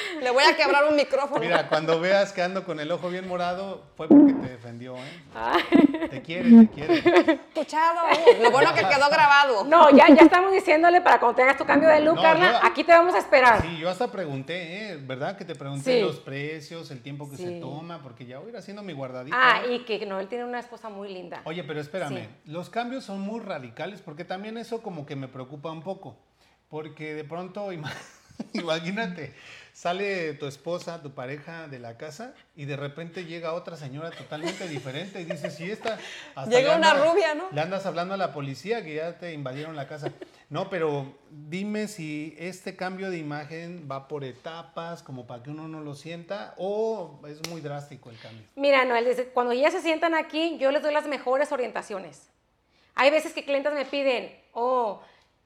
[0.22, 1.40] Le voy a quebrar un micrófono.
[1.40, 6.08] Mira, cuando veas que ando con el ojo bien morado, fue porque te defendió, ¿eh?
[6.10, 6.94] Te quiere, te quiere.
[7.54, 8.00] Escuchado.
[8.42, 9.64] Lo bueno que quedó grabado.
[9.64, 12.92] No, ya, ya estamos diciéndole para cuando tengas tu cambio de look, Carla, aquí te
[12.92, 13.62] vamos a esperar.
[13.62, 14.96] Sí, yo hasta pregunté, ¿eh?
[14.96, 15.36] ¿Verdad?
[15.36, 18.56] Que te pregunté los precios, el tiempo que se toma, porque ya voy a ir
[18.56, 19.36] haciendo mi guardadito.
[19.38, 21.42] Ah, y que Noel tiene una esposa muy linda.
[21.44, 25.70] Oye, pero espérame, los cambios son muy radicales, porque también eso como que me preocupa
[25.70, 26.16] un poco.
[26.68, 27.70] Porque de pronto,
[28.52, 29.34] imagínate,
[29.72, 34.68] sale tu esposa, tu pareja de la casa y de repente llega otra señora totalmente
[34.68, 35.98] diferente y dices, si esta...
[36.48, 37.48] llega una rubia, ¿no?
[37.52, 40.12] Le andas hablando a la policía que ya te invadieron la casa.
[40.48, 45.68] No, pero dime si este cambio de imagen va por etapas, como para que uno
[45.68, 48.44] no lo sienta, o es muy drástico el cambio.
[48.56, 52.30] Mira, Noel, cuando ya se sientan aquí, yo les doy las mejores orientaciones
[52.94, 55.02] Hay veces que clientes me piden, oh,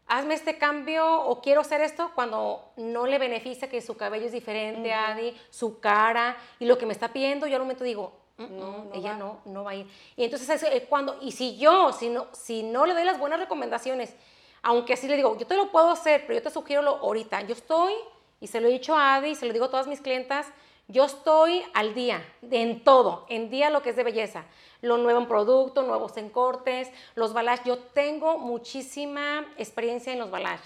[0.07, 4.33] hazme este cambio o quiero hacer esto cuando no le beneficia que su cabello es
[4.33, 8.43] diferente, Adi, su cara y lo que me está pidiendo, yo al momento digo, "Mm,
[8.59, 9.17] No, mm, no ella va".
[9.19, 9.87] no, no va a ir.
[10.17, 13.19] Y entonces es eh, cuando, y si yo, si no, si no le doy las
[13.19, 14.15] buenas recomendaciones,
[14.63, 17.43] aunque así le digo, yo te lo puedo hacer, pero yo te sugiero lo ahorita,
[17.43, 17.93] yo estoy,
[18.41, 20.47] y se lo he dicho a Adi, se lo digo a todas mis clientas,
[20.89, 24.45] yo estoy al día, en todo, en día lo que es de belleza.
[24.85, 27.69] Lo nuevo en producto, nuevos en cortes, los balayage.
[27.69, 30.63] Yo tengo muchísima experiencia en los balayage.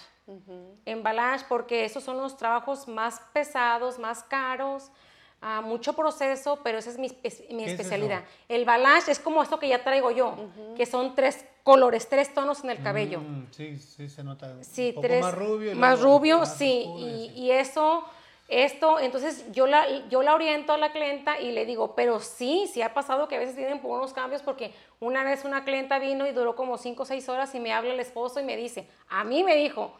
[0.85, 4.91] En balayage porque esos son los trabajos más pesados, más caros,
[5.41, 8.23] ah, mucho proceso, pero esa es mi, espe- mi ¿Qué es especialidad.
[8.47, 10.35] El balayage es como esto que ya traigo yo,
[10.75, 13.21] que son tres colores, tres tonos en el cabello.
[13.21, 14.55] Mm, sí, sí, se nota.
[14.63, 15.21] Sí, un poco tres.
[15.21, 15.71] más rubio.
[15.71, 16.83] y Más rubio, más sí.
[16.85, 17.33] oscuro, Y, sí.
[17.35, 18.03] y eso,
[18.49, 22.69] esto, entonces yo la, yo la oriento a la clienta y le digo, pero sí,
[22.73, 25.99] sí ha pasado que a veces tienen por unos cambios porque una vez una clienta
[25.99, 28.57] vino y duró como cinco o seis horas y me habla el esposo y me
[28.57, 29.93] dice, a mí me dijo,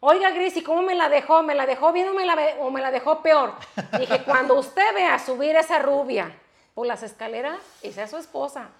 [0.00, 1.44] oiga Gris, ¿y cómo me la dejó?
[1.44, 3.54] ¿Me la dejó bien o me la, o me la dejó peor?
[3.98, 6.36] Dije, cuando usted vea subir esa rubia
[6.74, 8.70] por las escaleras, esa es su esposa.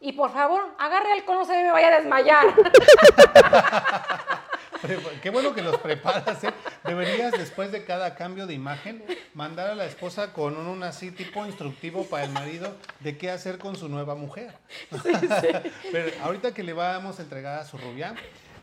[0.00, 2.46] Y por favor, agarre alcohol, no se me vaya a desmayar.
[5.22, 6.52] Qué bueno que los preparas, ¿eh?
[6.90, 9.02] Deberías, después de cada cambio de imagen,
[9.34, 13.58] mandar a la esposa con un, así tipo instructivo para el marido de qué hacer
[13.58, 14.52] con su nueva mujer.
[15.92, 18.14] Pero ahorita que le vamos a entregar a su rubia,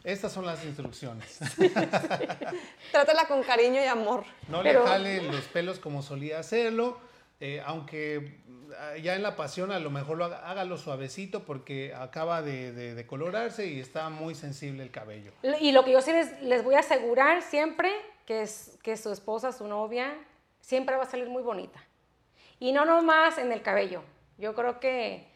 [0.03, 1.39] estas son las instrucciones.
[2.91, 4.23] Trátala con cariño y amor.
[4.47, 6.99] No Pero- le jale los pelos como solía hacerlo,
[7.39, 8.39] eh, aunque
[8.80, 12.71] ah, ya en la pasión a lo mejor lo haga, hágalo suavecito porque acaba de,
[12.71, 15.32] de- de colorarse y está muy sensible el cabello.
[15.59, 17.91] Y lo que yo sí les, les voy a asegurar siempre,
[18.28, 20.13] que, es, que su esposa, su novia,
[20.61, 21.80] siempre va a salir muy bonita.
[22.59, 24.03] Y no nomás en el cabello.
[24.38, 25.28] Yo creo que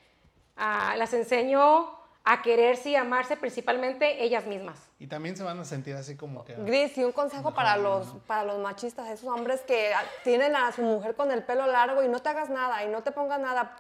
[0.58, 4.78] ah, las enseño a quererse y amarse principalmente ellas mismas.
[5.00, 6.54] Y también se van a sentir así como que...
[6.54, 10.72] Gris, y un consejo para los, para los machistas, esos hombres que ah, tienen a
[10.72, 13.40] su mujer con el pelo largo y no te hagas nada y no te pongas
[13.40, 13.76] nada.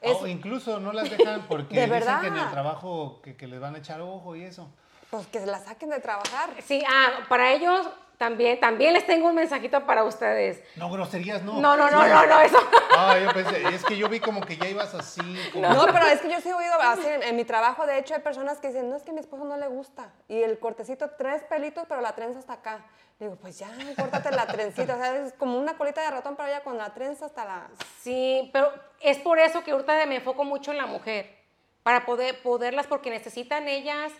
[0.00, 2.20] Es- O incluso no las dejan porque De dicen verdad.
[2.20, 4.68] que en el trabajo que, que les van a echar ojo y eso.
[5.10, 6.50] Pues que se la saquen de trabajar.
[6.64, 7.88] Sí, ah, para ellos
[8.18, 10.62] también, también les tengo un mensajito para ustedes.
[10.76, 11.60] No, groserías no.
[11.60, 12.58] No, no, no, no, no, eso.
[12.96, 15.20] Ah, yo pensé, es que yo vi como que ya ibas así.
[15.52, 17.98] Como, No, pero es que yo sí he oído así en, en mi trabajo, de
[17.98, 20.12] hecho, hay personas que dicen, no, es que a mi esposo no le gusta.
[20.28, 22.86] Y el cortecito, tres pelitos, pero la trenza hasta acá.
[23.18, 24.94] Le digo, pues ya, córtate la trencita.
[24.94, 27.68] O sea, es como una colita de ratón, pero ya con la trenza hasta la...
[28.00, 31.36] Sí, pero es por eso que ahorita me enfoco mucho en la mujer,
[31.82, 34.12] para poder, poderlas, porque necesitan ellas,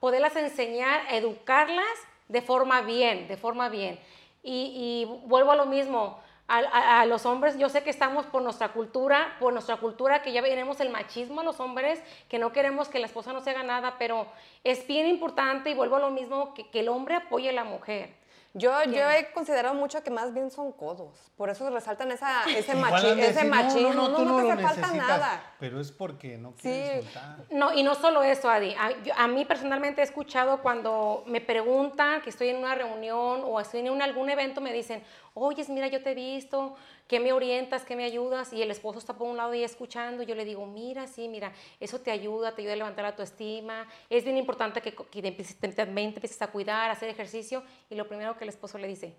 [0.00, 1.86] poderlas enseñar, educarlas
[2.28, 3.98] de forma bien, de forma bien.
[4.42, 6.18] Y, vuelvo a lo mismo,
[6.48, 10.42] a los hombres, yo sé que estamos por nuestra cultura, por nuestra cultura, que ya
[10.42, 13.62] tenemos el machismo a los hombres, que no queremos que la esposa no se haga
[13.62, 14.26] nada, pero
[14.64, 17.64] es bien importante, y vuelvo a lo mismo, que, que el hombre apoye a la
[17.64, 18.21] mujer.
[18.54, 21.32] Yo, yo he considerado mucho que más bien son codos.
[21.38, 23.92] Por eso resaltan esa, ese, machi- han de ese decir, machismo.
[23.94, 25.42] No, no, no, tú no, te hace falta nada.
[25.58, 27.04] Pero es porque no quieren Sí.
[27.06, 27.36] soltar.
[27.50, 28.74] No, y no solo eso, Adi.
[28.78, 33.42] A, yo- a mí personalmente he escuchado cuando me preguntan que estoy en una reunión
[33.44, 35.02] o estoy en un- algún evento, me dicen,
[35.34, 36.74] oyes, mira, yo te he visto,
[37.08, 38.52] ¿qué me orientas, qué me ayudas?
[38.52, 40.22] Y el esposo está por un lado y escuchando.
[40.22, 43.86] Yo le digo, mira, sí, mira, eso te ayuda, te ayuda a levantar la autoestima.
[44.10, 45.32] Es bien importante que, que
[45.72, 47.62] también te empieces a cuidar, a hacer ejercicio.
[47.90, 49.14] Y lo primero que el esposo le dice,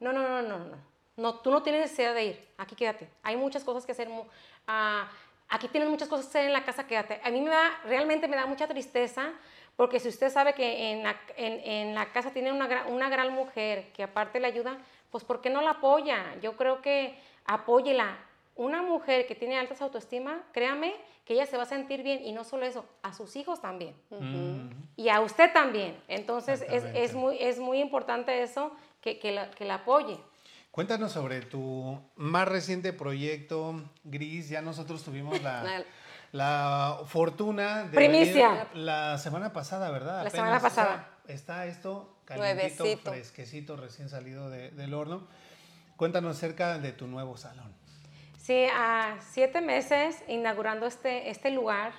[0.00, 0.76] no, no, no, no, no,
[1.16, 1.40] no.
[1.40, 2.48] Tú no tienes necesidad de ir.
[2.56, 3.08] Aquí quédate.
[3.22, 4.08] Hay muchas cosas que hacer.
[4.66, 5.10] ah,
[5.48, 7.20] aquí tienes muchas cosas que hacer en la casa, quédate.
[7.22, 9.32] A mí me da, realmente me da mucha tristeza
[9.76, 13.32] porque si usted sabe que en la, en, en la casa tiene una, una gran
[13.32, 14.76] mujer que aparte le ayuda,
[15.10, 16.36] pues ¿por qué no la apoya?
[16.40, 18.18] Yo creo que apóyela.
[18.56, 20.94] Una mujer que tiene altas autoestima, créame
[21.24, 23.94] que ella se va a sentir bien y no solo eso, a sus hijos también
[24.96, 25.96] y a usted también.
[26.08, 30.18] Entonces es, es, muy, es muy importante eso, que, que, la, que la apoye.
[30.70, 34.48] Cuéntanos sobre tu más reciente proyecto, Gris.
[34.50, 35.84] Ya nosotros tuvimos la,
[36.32, 38.48] la fortuna de Primicia.
[38.50, 40.24] venir la semana pasada, ¿verdad?
[40.24, 41.08] La semana pasada.
[41.26, 43.10] Está, está esto calientito, Nuevecito.
[43.12, 45.26] fresquecito, recién salido de- del horno.
[45.96, 47.74] Cuéntanos acerca de tu nuevo salón.
[48.38, 51.92] Sí, a siete meses inaugurando este, este lugar.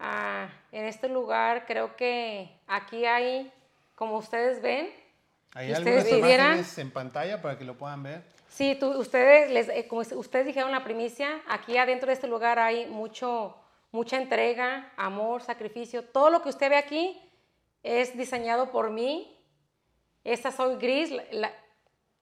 [0.00, 3.52] Ah, en este lugar creo que aquí hay,
[3.94, 4.88] como ustedes ven,
[5.56, 8.24] Hay ¿Y algunas imágenes en pantalla para que lo puedan ver.
[8.48, 12.58] Sí, tú- ustedes, les- eh, como ustedes dijeron la primicia, aquí adentro de este lugar
[12.58, 13.56] hay mucho,
[13.92, 16.02] mucha entrega, amor, sacrificio.
[16.04, 17.20] Todo lo que usted ve aquí
[17.84, 19.38] es diseñado por mí.
[20.24, 21.12] Esta soy Gris,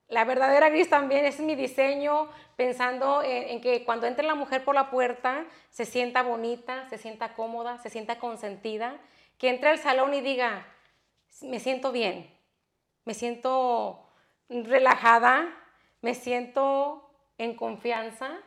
[0.08, 4.64] la, verdadera gris también es mi diseño, pensando en, en, que cuando entre la mujer
[4.64, 9.00] por la puerta se sienta bonita, se sienta cómoda, se sienta consentida,
[9.38, 10.66] que entre al salón y diga,
[11.40, 12.30] me siento bien,
[13.04, 14.06] me siento
[14.48, 15.48] relajada,
[16.02, 18.38] me siento en confianza.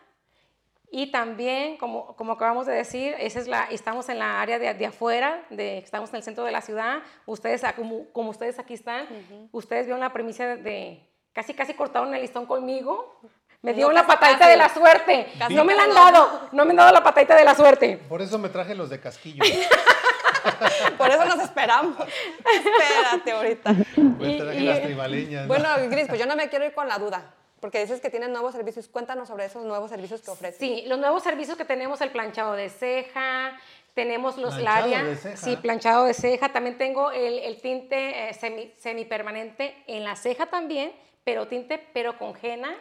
[0.97, 4.73] Y también, como, como acabamos de decir, esa es la, estamos en la área de,
[4.73, 6.99] de afuera, de, estamos en el centro de la ciudad.
[7.25, 9.05] Ustedes, como, como ustedes aquí están,
[9.51, 13.19] ustedes vieron la premisa de, de, casi, casi cortaron el listón conmigo.
[13.61, 15.27] Me dio la patadita de la suerte.
[15.37, 17.97] Casi, no me la han dado, no me han dado la patadita de la suerte.
[18.07, 19.43] Por eso me traje los de casquillo.
[20.97, 21.97] Por eso nos esperamos.
[22.45, 23.73] Espérate ahorita.
[23.97, 25.41] Me traje Y- las y- tribaleñas.
[25.41, 25.47] ¿no?
[25.49, 28.31] Bueno, Gris, pues yo no me quiero ir con la duda, porque dices que tienen
[28.31, 28.87] nuevos servicios.
[28.87, 30.59] Cuéntanos sobre esos nuevos servicios que ofrecen.
[30.59, 33.59] Sí, los nuevos servicios que tenemos, el planchado de ceja,
[33.95, 35.37] tenemos los Planchado área, de ceja.
[35.37, 40.45] sí, planchado de ceja, también tengo el, el tinte eh, semi, semipermanente en la ceja
[40.47, 40.91] también,
[41.23, 42.75] pero tinte, pero con henna.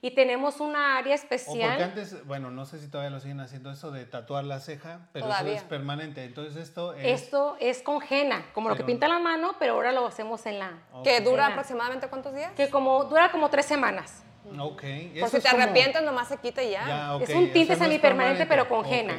[0.00, 1.82] Y tenemos una área O porque especial.
[1.82, 5.26] antes, bueno, no sé si todavía lo siguen haciendo eso de tatuar la ceja, pero
[5.26, 5.54] Todavía.
[5.54, 6.22] eso es permanente.
[6.24, 7.22] Entonces esto es...
[7.22, 10.60] Esto es con henna, como lo que pinta la mano, pero ahora lo hacemos en
[10.60, 10.70] la...
[11.02, 11.24] Que Ok.
[11.24, 11.54] dura Henna.
[11.54, 12.52] aproximadamente cuántos días?
[12.52, 14.22] Que como dura como tres semanas.
[14.58, 14.82] Ok.
[15.20, 16.86] Por si te como- arrepientes, nomás se quita y ya.
[16.86, 19.14] Ya, Es un tinte semipermanente, pero con henna.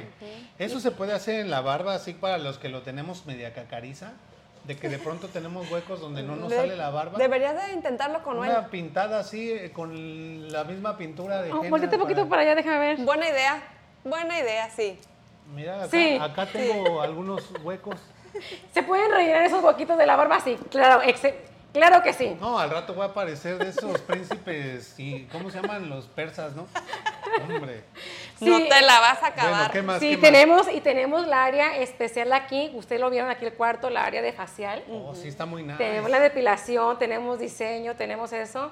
[0.59, 4.13] Eso se puede hacer en la barba, así para los que lo tenemos media cacariza,
[4.65, 7.17] de que de pronto tenemos huecos donde no nos De- sale la barba.
[7.17, 8.37] Deberías de intentarlo con.
[8.37, 12.55] Una pintada así, eh, con la misma pintura de Oh, henna un poquito para allá,
[12.55, 12.97] déjame ver.
[12.97, 13.61] Buena idea.
[14.03, 14.97] Buena idea, sí.
[15.53, 16.17] Mira, acá, Sí.
[16.21, 17.95] acá tengo algunos huecos.
[18.73, 20.39] ¿Se pueden rellenar esos huequitos de la barba?
[20.39, 21.35] Sí, claro, exe-
[21.75, 22.35] claro que sí.
[22.39, 26.55] No, al rato voy a aparecer de esos príncipes y ¿cómo se llaman los persas,
[26.55, 26.67] no?
[27.43, 27.83] Hombre.
[28.39, 28.45] Sí.
[28.45, 29.71] No te la vas a Bueno, acabar.
[29.71, 29.99] ¿qué más?
[29.99, 30.21] Sí, qué más?
[30.21, 32.71] tenemos y tenemos la área especial aquí.
[32.75, 34.83] Ustedes lo vieron aquí el cuarto, la área de facial.
[34.89, 35.77] Oh, sí está muy nice.
[35.77, 38.71] Tenemos la depilación, tenemos diseño, tenemos eso.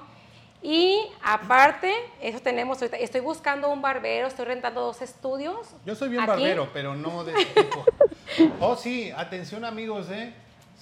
[0.62, 1.92] Y aparte,
[2.22, 5.74] eso tenemos, ahorita estoy buscando un barbero, estoy rentando dos estudios.
[5.84, 6.30] Yo soy bien aquí.
[6.30, 7.84] barbero, pero no de ese tipo.
[8.60, 10.34] Oh, sí, atención amigos, ¿eh?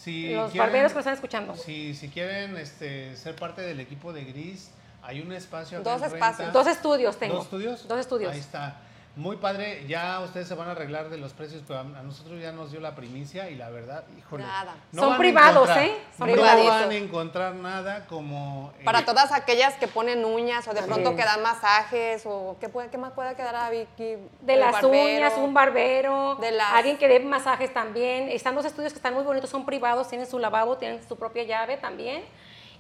[0.03, 1.55] Si Los quieren- barberos que nos están escuchando.
[1.55, 4.71] Si, si quieren este, ser parte del equipo de Gris,
[5.03, 5.81] hay un espacio.
[5.81, 6.39] Dos espacios.
[6.39, 6.53] renta.
[6.53, 7.35] Dos estudios tengo.
[7.37, 7.87] ¿Dos estudios?
[7.89, 8.33] Dos estudios.
[8.33, 8.77] Ahí está.
[9.15, 9.85] Muy padre.
[9.87, 12.81] Ya ustedes se van a arreglar de los precios, pero a, nosotros ya nos dio
[12.81, 14.43] la primicia y la verdad, híjole.
[14.45, 14.75] Nada.
[14.95, 15.95] Son van a privados, ¿eh?
[16.17, 16.69] Son no privaditos.
[16.71, 18.73] van a encontrar nada como.
[18.81, 21.17] eh, Para todas aquellas que ponen uñas o de pronto Sí.
[21.17, 24.17] que dan masajes o ¿qué, puede, qué más puede quedar a Vicky?
[24.41, 25.03] De las barbero.
[25.17, 28.31] uñas, un barbero, De las- alguien que dé masajes también.
[28.31, 31.43] Están dos estudios que están muy bonitos, son privados, tienen su lavabo, tienen su propia
[31.45, 32.23] llave también.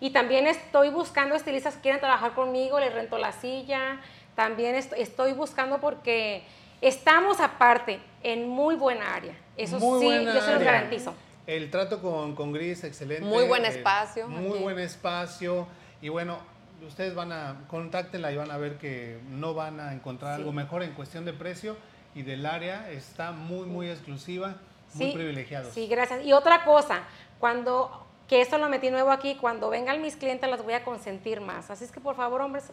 [0.00, 4.00] Y también estoy buscando estilistas que quieran trabajar conmigo, les rento la silla.
[4.34, 6.42] También est- estoy buscando porque
[6.80, 9.34] estamos aparte en muy buena área.
[9.56, 10.72] Eso Muy sí, yo se los área.
[10.72, 11.14] garantizo.
[11.46, 13.24] El trato con, con Gris, excelente.
[13.24, 14.62] Muy buen eh, espacio muy aquí.
[14.62, 15.66] buen espacio.
[16.00, 16.38] Y bueno,
[16.86, 20.82] ustedes van a, contáctenla y van a ver que no van a encontrar algo mejor
[20.82, 21.76] en cuestión de precio
[22.14, 22.90] y del área.
[22.90, 24.54] Está muy, muy exclusiva,
[24.94, 25.74] muy Sí, privilegiados.
[25.74, 26.24] Sí, gracias.
[26.24, 27.00] Y otra cosa,
[27.38, 31.40] cuando, que esto lo metí nuevo aquí, cuando vengan mis clientes las voy a consentir
[31.40, 31.70] más.
[31.70, 32.70] Así es que por favor, hombres,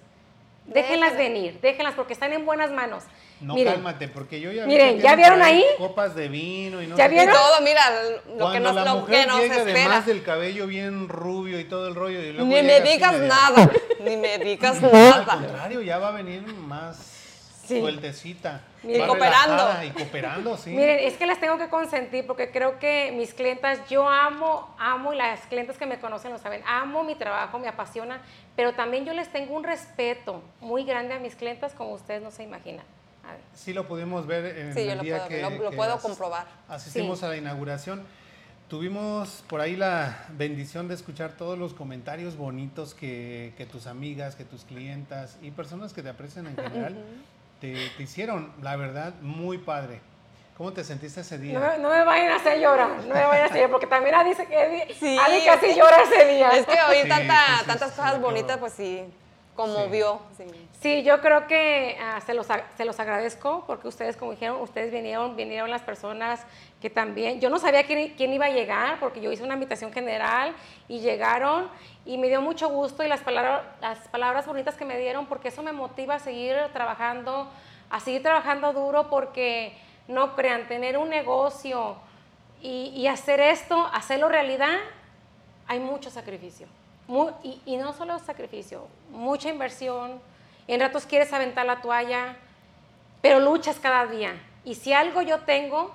[0.74, 3.04] déjenlas venir, déjenlas porque están en buenas manos.
[3.42, 5.64] No, Miren, cálmate, porque yo ya vi Miren, que ¿ya vieron ahí?
[5.78, 7.16] Copas de vino y no ¿Ya sé qué.
[7.16, 7.34] Vieron?
[7.36, 9.80] todo, mira, lo que Cuando nos, la lo mujer que nos llega espera.
[9.86, 12.94] además del cabello bien rubio y todo el rollo y luego Ni me llega así
[12.94, 13.72] digas media- nada,
[14.04, 15.26] ni me digas Al nada.
[15.26, 16.98] contrario, ya va a venir más
[17.70, 17.80] Sí.
[17.80, 18.62] sueltecita.
[18.84, 19.02] Miren.
[19.02, 19.84] más cooperando.
[19.86, 20.72] Y cooperando, sí.
[20.72, 25.14] Miren, es que las tengo que consentir porque creo que mis clientas, yo amo, amo
[25.14, 28.22] y las clientes que me conocen lo saben, amo mi trabajo, me apasiona,
[28.56, 32.32] pero también yo les tengo un respeto muy grande a mis clientas como ustedes no
[32.32, 32.86] se imaginan.
[33.28, 33.42] A ver.
[33.54, 35.76] Sí lo pudimos ver en Sí, yo el lo día puedo que, lo- lo que
[35.78, 36.48] puedo as- comprobar.
[36.68, 37.26] Asistimos Sí.
[37.26, 38.04] a la inauguración.
[38.70, 44.36] Tuvimos por ahí la bendición de escuchar todos los comentarios bonitos que, que tus amigas,
[44.36, 46.96] que tus clientas y personas que te aprecian en general
[47.60, 48.51] te, te hicieron.
[48.62, 50.01] La verdad, muy padre.
[50.57, 51.57] ¿Cómo te sentiste ese día?
[51.57, 53.88] No me, no me vayan a hacer llorar, no me vayan a hacer llorar, porque
[53.88, 56.49] también Adi, dice que, Sí, Adi casi llora ese día.
[56.49, 59.05] Es que oír Sí, tanta- sí, sí, tantas sí, cosas sí, bonitas, pues sí,
[59.60, 60.20] conmovió.
[60.38, 60.45] Sí.
[60.80, 62.47] Sí, yo creo que ah, se, los,
[62.78, 66.45] se los agradezco porque ustedes, como dijeron, ustedes vinieron, vinieron las personas
[66.82, 69.91] que también, yo no sabía quién, quién iba a llegar porque yo hice una invitación
[69.91, 70.55] general
[70.88, 71.68] y llegaron
[72.05, 75.49] y me dio mucho gusto y las palabras, las palabras bonitas que me dieron porque
[75.49, 77.49] eso me motiva a seguir trabajando,
[77.89, 81.97] a seguir trabajando duro porque no crean, tener un negocio
[82.62, 84.78] y, y hacer esto, hacerlo realidad,
[85.68, 86.68] hay mucho sacrificio.
[87.10, 90.22] Mu- y, y no solo sacrificio, mucha inversión.
[90.68, 92.36] En ratos quieres aventar la toalla,
[93.22, 94.34] pero luchas cada día.
[94.64, 95.91] Y si algo yo tengo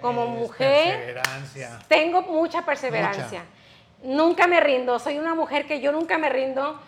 [0.00, 1.78] como Es mujer, Perseverancia.
[1.88, 3.42] tengo mucha perseverancia.
[4.04, 5.00] Nunca me rindo.
[5.00, 6.80] Soy una mujer que yo nunca me rindo.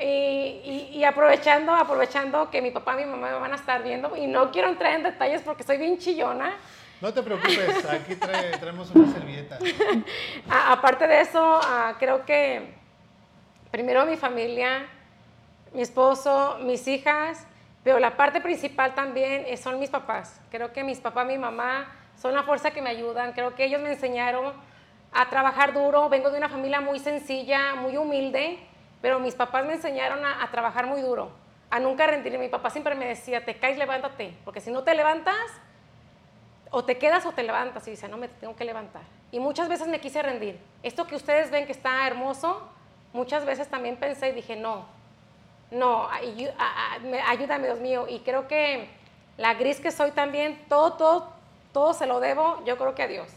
[0.00, 4.16] Y, y, aprovechando, aprovechando que mi papá y mi mamá me van a estar viendo,
[4.16, 6.52] y no quiero entrar en detalles porque soy bien chillona.
[7.00, 9.58] No te preocupes, aquí traemos una servilleta.
[10.70, 12.80] aparte de eso, ah, creo que
[13.72, 14.86] primero mi familia,
[15.72, 17.46] mi esposo, mis hijas,
[17.82, 20.40] pero la parte principal también son mis papás.
[20.50, 23.32] Creo que mis papás, mi mamá son la fuerza que me ayudan.
[23.32, 24.52] Creo que ellos me enseñaron
[25.10, 26.08] a trabajar duro.
[26.10, 28.58] Vengo de una familia muy sencilla, muy humilde,
[29.00, 31.32] pero mis papás me enseñaron a, trabajar muy duro,
[31.70, 32.38] a nunca rendirme.
[32.38, 35.34] Mi papá siempre me decía, te caes, levántate, porque si no te levantas,
[36.70, 37.88] o te quedas o te levantas.
[37.88, 39.02] Y dice, no, me tengo que levantar.
[39.30, 40.60] Y muchas veces me quise rendir.
[40.82, 42.68] Esto que ustedes ven que está hermoso,
[43.12, 44.86] muchas veces también pensé y dije, no,
[45.70, 46.08] no,
[47.26, 48.06] ayúdame, Dios mío.
[48.08, 48.88] Y creo que
[49.38, 51.32] la gris que soy también, todo, todo,
[51.72, 53.28] todo se lo debo, yo creo que a Dios.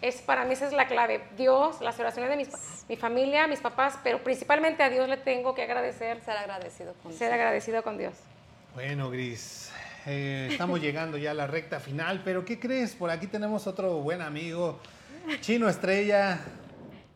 [0.00, 1.22] Es, para mí esa es la clave.
[1.36, 2.48] Dios, las oraciones de mis,
[2.88, 6.22] mi familia, mis papás, pero principalmente a Dios le tengo que agradecer.
[6.22, 8.14] Ser agradecido con Ser agradecido con Dios.
[8.74, 9.70] Bueno, Gris,
[10.06, 12.94] eh, estamos llegando ya a la recta final, pero ¿qué crees?
[12.94, 14.78] Por aquí tenemos otro buen amigo,
[15.40, 16.40] Chino Estrella.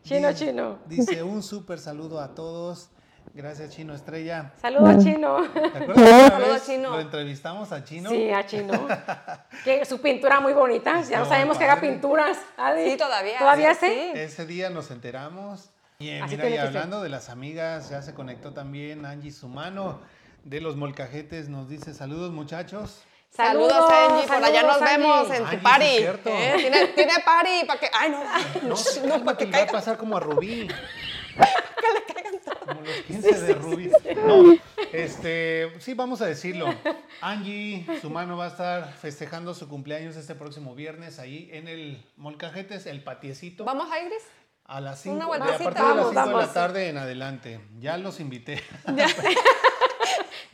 [0.05, 0.79] Chino, Chino.
[0.85, 2.91] Dice un súper saludo a todos.
[3.33, 4.53] Gracias, Chino Estrella.
[4.61, 5.41] Saludos, Chino.
[5.51, 6.91] ¿Te acuerdas Saludos, Chino.
[6.91, 8.11] Lo entrevistamos a Chino.
[8.11, 8.87] Sí, a Chino.
[9.63, 11.01] que su pintura muy bonita.
[11.01, 12.37] Ya no sabemos que haga pinturas.
[12.37, 13.39] Sí, todavía.
[13.39, 14.11] ¿Todavía sí?
[14.13, 15.71] Ese día nos enteramos.
[15.97, 20.01] Y mira, y hablando de las amigas, ya se conectó también Angie Sumano
[20.43, 21.49] de los Molcajetes.
[21.49, 23.01] Nos dice saludos, muchachos.
[23.35, 24.27] Saludos, Angie.
[24.27, 25.85] Por allá nos vemos en tu party.
[25.85, 26.53] ¿Eh?
[26.57, 27.89] ¿Tiene, ¿Tiene party para que.
[27.93, 28.23] Ay, no.
[28.23, 28.75] No,
[29.07, 30.67] no, no para que, va a pasar como a Rubí.
[31.35, 32.59] que le caigan todos.
[32.59, 33.91] Como los 15 de Rubí.
[34.25, 34.57] No,
[34.93, 36.73] este, sí, vamos a decirlo.
[37.19, 42.05] Angie, su mano va a estar festejando su cumpleaños este próximo viernes ahí en el
[42.15, 43.65] Molcajetes, el patiecito.
[43.65, 44.23] ¿Vamos a Iris?
[44.67, 47.59] A las 5, a partir de las 5 de la tarde en adelante.
[47.79, 48.63] Ya los invité.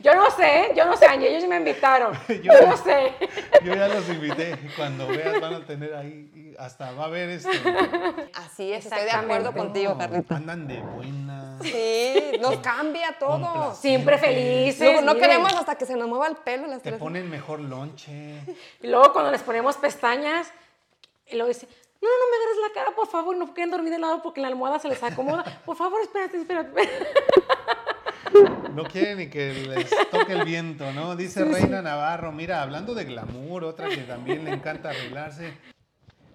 [0.02, 2.18] Yo no sé, yo no sé, Angie, ellos me invitaron.
[2.42, 3.14] yo, no sé.
[3.64, 4.58] Yo ya los invité.
[4.76, 7.48] Cuando veas van a tener ahí, hasta va a haber este.
[8.34, 10.36] Así es, estoy de acuerdo contigo, Carlita.
[10.36, 11.58] Andan de buena.
[11.62, 13.74] Sí, nos cambia todo.
[13.74, 15.02] Siempre felices.
[15.04, 16.66] No, queremos hasta que se nos mueva el pelo.
[16.66, 18.40] Las Te ponen mejor lonche.
[18.80, 20.52] Y luego cuando les ponemos pestañas,
[21.28, 21.68] y luego dice,
[22.00, 24.40] no, no, no me agarres la cara, por favor, no quieren dormir de lado porque
[24.40, 25.44] la almohada se les acomoda.
[25.64, 26.72] Por favor, espérate, espérate.
[28.74, 31.14] No quiere ni que les toque el viento, ¿no?
[31.14, 35.52] Dice Reina Navarro, mira, hablando de glamour, otra que también le encanta arreglarse.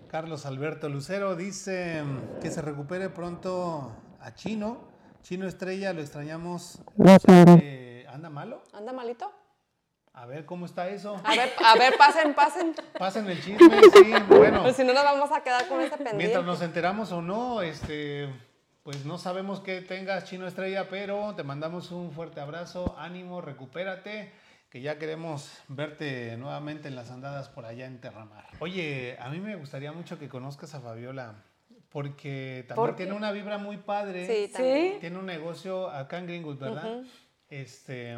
[0.07, 2.03] Carlos Alberto Lucero dice
[2.41, 3.91] que se recupere pronto
[4.21, 4.87] a Chino.
[5.23, 6.79] Chino Estrella, lo extrañamos.
[8.07, 8.61] ¿Anda malo?
[8.73, 9.31] ¿Anda malito?
[10.13, 11.21] A ver, ¿cómo está eso?
[11.23, 12.73] A ver, a ver, pasen, pasen.
[12.97, 14.61] Pasen el chisme, sí, bueno.
[14.63, 16.17] Pues si no nos vamos a quedar con ese pendiente.
[16.17, 18.27] Mientras nos enteramos o no, este,
[18.87, 24.31] pues no sabemos qué tengas, Chino Estrella, pero te mandamos un fuerte abrazo, ánimo, recupérate,
[24.69, 28.45] que ya queremos verte nuevamente en las andadas por allá en Terramar.
[28.59, 31.43] Oye, a mí me gustaría mucho que conozcas a Fabiola,
[31.89, 34.25] porque también tiene una vibra muy padre.
[34.25, 35.01] Sí, también.
[35.01, 37.01] Tiene un negocio acá en Greenwood, ¿verdad?
[37.49, 38.17] Este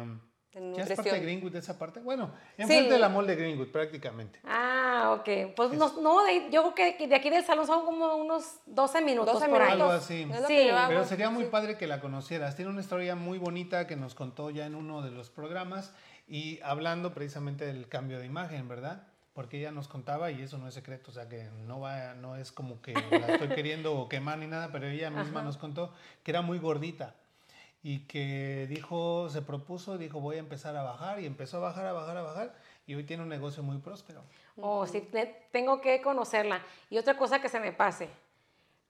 [0.52, 2.00] ¿Ya es parte de Greenwood esa parte?
[2.00, 4.40] Bueno, enfrente de la mall de Greenwood prácticamente.
[4.44, 5.54] Ah, ok.
[5.54, 6.18] Pues no, no
[6.50, 9.62] yo creo que de aquí del salón son como unos 12 minutos 12 por.
[9.62, 10.26] Algo así.
[10.48, 10.70] Sí.
[10.88, 12.56] Pero sería muy padre que la conocieras.
[12.56, 15.92] Tiene una historia muy bonita que nos contó ya en uno de los programas
[16.26, 19.06] y hablando precisamente del cambio de imagen, ¿verdad?
[19.32, 22.34] Porque ella nos contaba, y eso no es secreto, o sea que no, va, no
[22.34, 25.92] es como que la estoy queriendo quemar ni nada, pero ella misma nos contó
[26.24, 27.14] que era muy gordita
[27.82, 31.86] y que dijo, se propuso, dijo voy a empezar a bajar y empezó a bajar,
[31.86, 32.54] a bajar, a bajar
[32.86, 34.22] y hoy tiene un negocio muy próspero.
[34.56, 35.08] Oh, sí,
[35.52, 36.60] tengo que conocerla.
[36.90, 38.08] Y otra cosa que se me pase.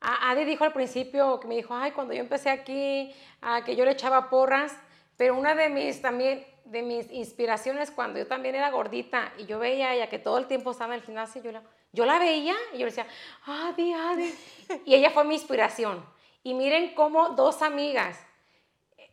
[0.01, 3.85] Adi dijo al principio que me dijo, ay, cuando yo empecé aquí, a que yo
[3.85, 4.75] le echaba porras,
[5.17, 9.59] pero una de mis también de mis inspiraciones cuando yo también era gordita y yo
[9.59, 11.63] veía a ella que todo el tiempo estaba en el gimnasio, yo la,
[11.93, 13.07] yo la veía y yo le decía,
[13.45, 14.35] Adi, Adi.
[14.87, 16.05] Y ella fue mi inspiración.
[16.43, 18.19] Y miren cómo dos amigas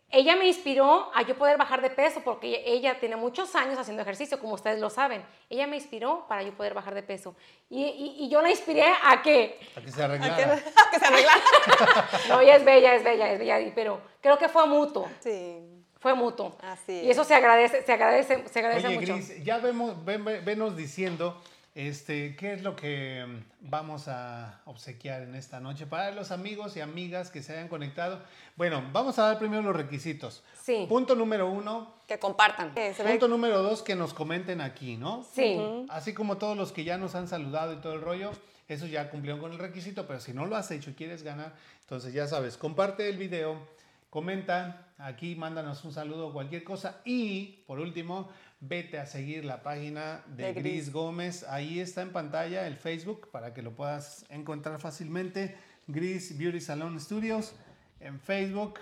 [0.09, 4.01] ella me inspiró a yo poder bajar de peso porque ella tiene muchos años haciendo
[4.01, 5.21] ejercicio, como ustedes lo saben.
[5.49, 7.35] Ella me inspiró para yo poder bajar de peso.
[7.69, 9.59] Y, yo la inspiré a que...
[9.75, 10.33] A que se arreglara.
[10.33, 11.41] A que, se arreglara.
[12.29, 15.09] no, ella es bella, es bella, es bella, pero creo que fue mutuo.
[15.19, 15.57] Sí.
[15.99, 16.55] Fue mutuo.
[16.61, 19.13] Así Y eso se agradece, se agradece, se agradece Oye, mucho.
[19.15, 21.41] Gris, ya vemos, venos diciendo
[21.77, 26.75] este, ¿Qué es lo que mm, vamos a obsequiar en esta noche para los amigos
[26.75, 28.19] y amigas que se hayan conectado?
[28.55, 30.43] Bueno, vamos a dar primero los requisitos.
[30.59, 30.87] Sí.
[30.89, 31.93] Punto número uno.
[32.07, 32.73] Que compartan.
[32.73, 35.23] Punto número dos, que nos comenten aquí, ¿no?
[35.31, 35.55] Sí.
[35.89, 38.31] Así como todos los que ya nos han saludado y todo el rollo,
[38.67, 41.53] esos ya cumplieron con el requisito, pero si no lo has hecho y quieres ganar,
[41.81, 43.77] entonces ya sabes, comparte el video
[44.09, 47.01] comenta aquí, mándanos un saludo, cualquier cosa.
[47.05, 50.63] Y por último, vete a seguir la página de, De Gris.
[50.63, 50.91] Gris.
[50.91, 51.43] Gómez.
[51.43, 55.57] Ahí está en pantalla el Facebook para que lo puedas encontrar fácilmente.
[55.87, 57.55] Gris Beauty Salon Studios
[57.99, 58.79] en Facebook.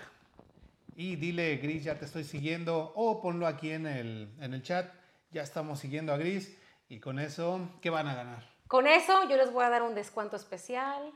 [0.96, 2.92] Y dile, Gris, ya te estoy siguiendo.
[2.96, 4.92] O ponlo aquí en el, en el chat.
[5.30, 6.56] Ya estamos siguiendo a Gris.
[6.88, 8.48] Y con eso, ¿qué van a ganar?
[8.68, 11.12] Con eso yo les voy a dar un descuento especial.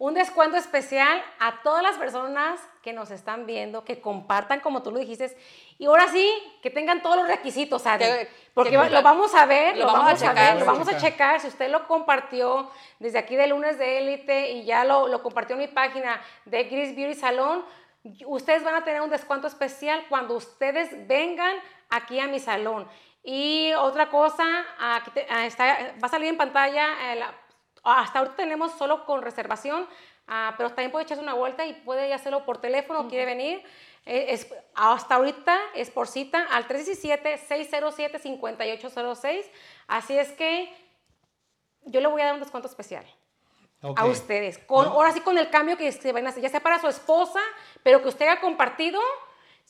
[0.00, 4.90] Un descuento especial a todas las personas que nos están viendo, que compartan como tú
[4.90, 5.36] lo dijiste.
[5.78, 6.26] Y ahora sí,
[6.62, 7.82] que tengan todos los requisitos.
[7.82, 9.02] Que- Porque que va- cumplan.
[9.02, 10.34] lo vamos a ver, Lo vamos a checar.
[10.54, 11.10] ver, lo vamos a Checar.
[11.10, 11.40] checar.
[11.40, 15.52] Si usted lo compartió desde aquí de lunes de élite y ya lo, lo compartió
[15.54, 17.62] en mi página de Gris Beauty Salón,
[18.24, 21.54] ustedes van a tener un descuento especial cuando ustedes vengan
[21.90, 22.88] aquí a mi salón.
[23.22, 24.46] Y otra cosa,
[24.78, 27.34] aquí te- ah, está- va a salir en pantalla, eh, la-
[27.82, 29.86] hasta ahorita tenemos solo con reservación,
[30.26, 33.62] ah, pero también puede echarse una vuelta y puede hacerlo por teléfono, quiere venir.
[34.06, 39.44] Eh, es- hasta ahorita es por cita al 317-607-5806.
[39.88, 40.72] Así es que
[41.82, 43.04] yo le voy a dar un descuento especial
[43.82, 44.58] a ustedes.
[44.58, 44.92] Con, No.
[44.92, 47.40] Ahora sí con el cambio que se van a hacer, ya sea para su esposa,
[47.82, 49.00] pero que usted haya compartido.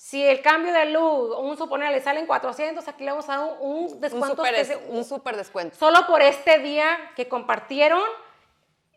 [0.03, 3.57] Si el cambio de luz, un suponer, le salen 400, aquí le vamos a dar
[3.61, 4.81] un, un Un descuento súper especial.
[4.89, 5.77] un súper descuento.
[5.77, 8.01] Solo por este día que compartieron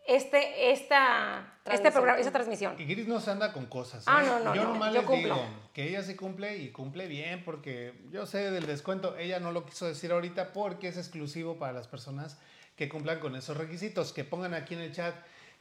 [0.07, 1.93] este, esta, este Transmisión.
[1.93, 2.75] programa, esta transmisión.
[2.79, 4.05] Y Gris no se anda con cosas.
[4.07, 4.27] Ah, ¿eh?
[4.27, 5.35] no, no, Yo no, nomás yo les cumplo.
[5.35, 9.17] digo que ella sí cumple y cumple bien porque yo sé del descuento.
[9.17, 12.39] Ella no lo quiso decir ahorita porque es exclusivo para las personas
[12.77, 14.13] que cumplan con esos requisitos.
[14.13, 15.13] Que pongan aquí en el chat,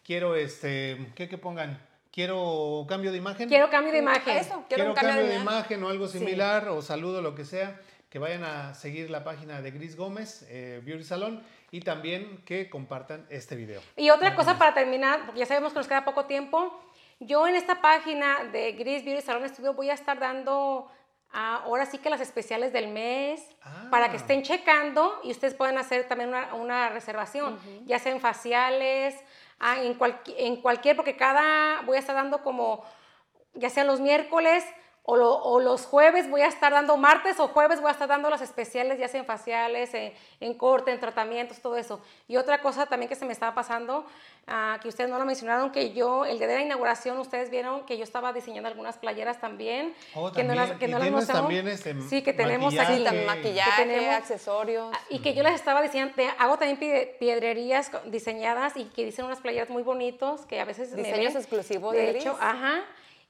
[0.05, 1.85] quiero este, ¿qué que pongan?
[2.13, 3.49] Quiero cambio de imagen.
[3.49, 4.37] Quiero cambio de imagen.
[4.37, 5.43] Eso, Quiero, quiero un cambio, de, imagen.
[5.43, 7.81] imagen o algo similar o saludo, lo que sea.
[8.11, 12.69] Que vayan a seguir la página de Gris Gómez, eh, Beauty Salon, y también que
[12.69, 13.81] compartan este video.
[13.97, 16.79] Y otra cosa para terminar, porque ya sabemos que nos queda poco tiempo,
[17.21, 20.91] yo en esta página de Gris Beauty Salon Studio voy a estar dando
[21.33, 23.89] ah, ahora sí que las especiales del mes, Ah.
[23.91, 28.21] para que estén checando y ustedes pueden hacer también una, una reservación, ya sea en
[28.21, 29.15] faciales,
[29.63, 32.85] ah, en, cualqui- en cualquier, porque cada, voy a estar dando como,
[33.55, 34.65] ya sean los miércoles
[35.05, 38.07] o, lo- o los jueves voy a estar dando, martes o jueves voy a estar
[38.09, 42.01] dando las especiales, ya sea en faciales, en, en corte, en tratamientos, todo eso.
[42.29, 44.07] Y otra cosa también que se me estaba pasando,
[44.47, 47.85] ah, que ustedes no lo mencionaron, que yo, el día de la inauguración, ustedes vieron
[47.85, 49.93] que yo estaba diseñando algunas playeras también.
[50.15, 52.93] Oh, que no las, que Y no las también, este, Sí, que tenemos maquillaje.
[52.93, 52.99] aquí.
[52.99, 54.97] Sí, también maquillaje, Que tenemos- accesorios.
[55.09, 59.25] Y que yo les estaba diciendo, te- hago también pie- piedrerías diseñadas y que dicen
[59.25, 61.43] unas playeras muy bonitos que a veces me Diseños ven.
[61.43, 62.43] exclusivos de de hecho, Gris.
[62.43, 62.85] ajá.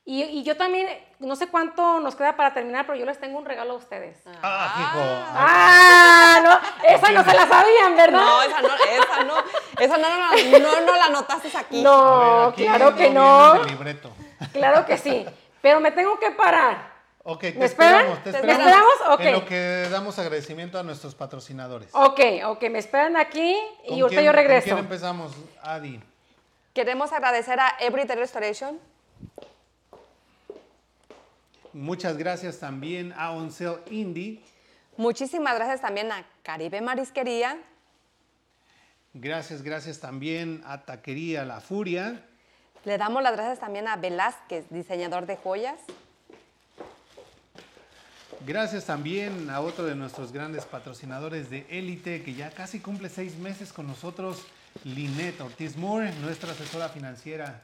[0.05, 0.89] Y, y yo también,
[1.21, 4.19] no sé cuánto nos queda para terminar, pero yo les tengo un regalo a ustedes.
[4.43, 5.01] Ah, hijo.
[5.33, 8.21] Ah, no, esa no se la sabían, ¿verdad?
[8.21, 9.35] No, esa no, esa no,
[9.79, 11.83] esa no, no, no, no la notaste aquí.
[11.83, 13.63] No, A ver, aquí claro que no.
[13.65, 14.11] libreto.
[14.53, 15.25] Claro que sí.
[15.61, 16.91] Pero me tengo que parar.
[17.23, 18.01] Ok, te ¿Me esperan?
[18.01, 18.67] esperamos, te ¿Me esperamos.
[18.67, 18.95] esperamos?
[19.15, 19.21] Ok.
[19.21, 21.91] En lo que damos agradecimiento a nuestros patrocinadores.
[21.93, 24.65] Ok, ok, me esperan aquí ¿Con y ahorita yo con regreso.
[24.65, 25.33] quién empezamos,
[25.63, 26.03] Adi?
[26.75, 28.81] Queremos agradecer a Everyday Restoration.
[31.73, 34.43] Muchas gracias también a Oncel Indie.
[34.97, 37.59] Muchísimas gracias también a Caribe Marisquería.
[39.15, 42.25] Gracias, gracias también a Taquería La Furia.
[42.85, 45.79] Le damos las gracias también a Velázquez, diseñador de joyas.
[48.45, 53.37] Gracias también a otro de nuestros grandes patrocinadores de Élite, que ya casi cumple seis
[53.37, 54.45] meses con nosotros,
[54.85, 57.63] Linet Ortiz Moore, nuestra asesora financiera.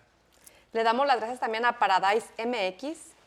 [0.73, 3.18] Le damos las gracias también a Paradise MX.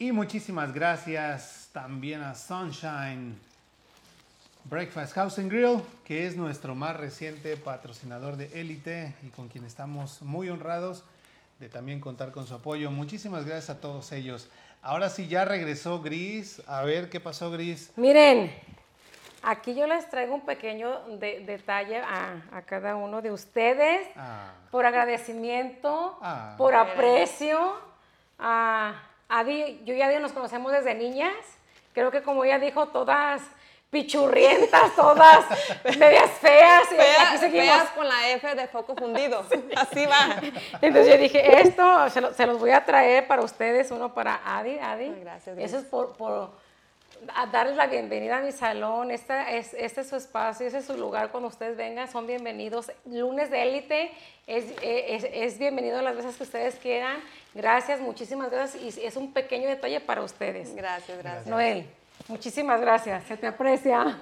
[0.00, 3.38] Y muchísimas gracias también a Sunshine
[4.64, 9.64] Breakfast House and Grill, que es nuestro más reciente patrocinador de Élite y con quien
[9.66, 11.04] estamos muy honrados
[11.58, 12.90] de también contar con su apoyo.
[12.90, 14.48] Muchísimas gracias a todos ellos.
[14.82, 16.62] Ahora sí, ya regresó Gris.
[16.66, 17.90] A ver qué pasó, Gris.
[17.96, 18.50] Miren,
[19.42, 24.52] aquí yo les traigo un pequeño de- detalle a, a cada uno de ustedes Ah,
[24.70, 26.54] por agradecimiento, Ah.
[26.56, 27.74] por aprecio.
[28.38, 28.94] A
[29.30, 31.34] Adi, yo y Adi nos conocemos desde niñas.
[31.94, 33.40] Creo que como ella dijo, todas
[33.90, 35.44] pichurrientas, todas
[35.98, 36.84] medias feas.
[36.92, 37.66] y aquí Feas, seguimos.
[37.66, 39.44] feas con la F de foco fundido.
[39.76, 40.40] Así va.
[40.80, 44.40] Entonces yo dije, esto se, lo- se los voy a traer para ustedes, uno para
[44.44, 45.12] Adi, Adi.
[45.20, 46.50] Gracias, Eso es por, por
[47.34, 49.10] a darles la bienvenida a mi salón.
[49.10, 51.30] Esta es, este es su espacio, ese es su lugar.
[51.30, 52.90] Cuando ustedes vengan, son bienvenidos.
[53.06, 54.12] Lunes de élite
[54.46, 57.20] es, es, es bienvenido las veces que ustedes quieran.
[57.54, 58.96] Gracias, muchísimas gracias.
[58.96, 60.74] Y es un pequeño detalle para ustedes.
[60.74, 61.46] Gracias, gracias.
[61.46, 61.86] Noel,
[62.28, 63.24] muchísimas gracias.
[63.24, 64.02] Se te aprecia.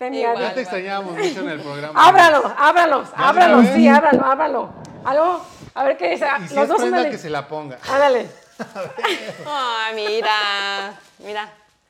[0.00, 0.20] Adi.
[0.20, 2.08] ya te extrañábamos mucho en el programa.
[2.08, 4.72] Ábralo, ábralo, ¿Ya ábralo, se lo sí, ábralo, ábralo.
[5.04, 5.44] Algo,
[5.74, 6.26] a ver qué dice.
[6.44, 7.78] Y si Los es dos, prenda que se la ponga.
[7.88, 8.26] Ándale.
[9.46, 11.48] Ay, mira, mira,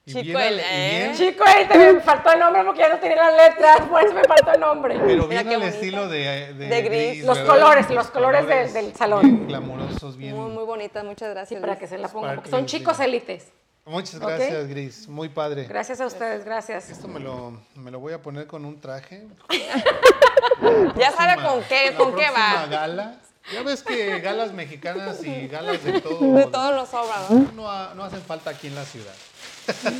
[0.04, 1.12] Chico, el- ¿eh?
[1.16, 4.12] Chico, ahí te me faltó el nombre porque ya no tenía las letras, por eso
[4.12, 4.98] me faltó el nombre.
[4.98, 5.68] Pero bien al bonita.
[5.68, 7.24] estilo de, de, De gris.
[7.24, 9.22] Los colores, los colores del- del salón.
[9.22, 10.34] Bien glamurosos, bien.
[10.36, 11.60] Muy, muy bonita, muchas Sí, gracias.
[11.60, 11.80] para Luis.
[11.80, 13.04] que se la pongan, porque son chicos sí.
[13.04, 13.52] élites.
[13.84, 15.08] Muchas gracias, Gris.
[15.08, 15.64] Muy padre.
[15.64, 16.88] Gracias a ustedes, gracias.
[16.90, 19.26] Esto me lo, me lo voy a poner con un traje.
[20.96, 22.66] Ya sabe con qué, con qué va.
[22.66, 23.16] gala.
[23.52, 26.34] Ya ves que galas mexicanas y galas de todo.
[26.34, 27.50] De todos los sobra, ¿no?
[27.54, 29.12] no, ha- no hacen falta aquí en la ciudad.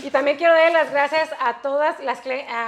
[0.04, 2.20] Y también quiero dar las gracias a todas las,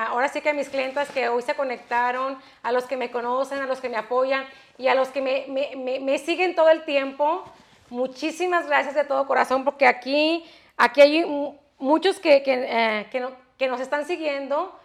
[0.09, 3.61] ahora sí que a mis clientas que hoy se conectaron, a los que me conocen,
[3.61, 4.45] a los que me apoyan
[4.79, 7.45] y a los que me, me- me- me siguen todo el tiempo.
[7.91, 10.45] Muchísimas gracias de todo corazón porque aquí,
[10.77, 14.79] aquí hay mu- muchos que, que, eh, que no- que nos están siguiendo.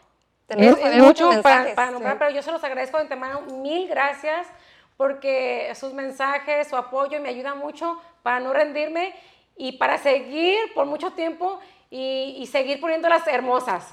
[0.48, 2.20] Tenemos Es- para, mensajes, para nombrar, sí.
[2.20, 3.42] pero yo se los agradezco de antemano.
[3.42, 4.48] Mil gracias
[4.98, 9.14] porque sus mensajes, su apoyo me ayuda mucho para no rendirme
[9.56, 11.60] y para seguir por mucho tiempo
[11.90, 13.88] y, y seguir poniéndolas hermosas.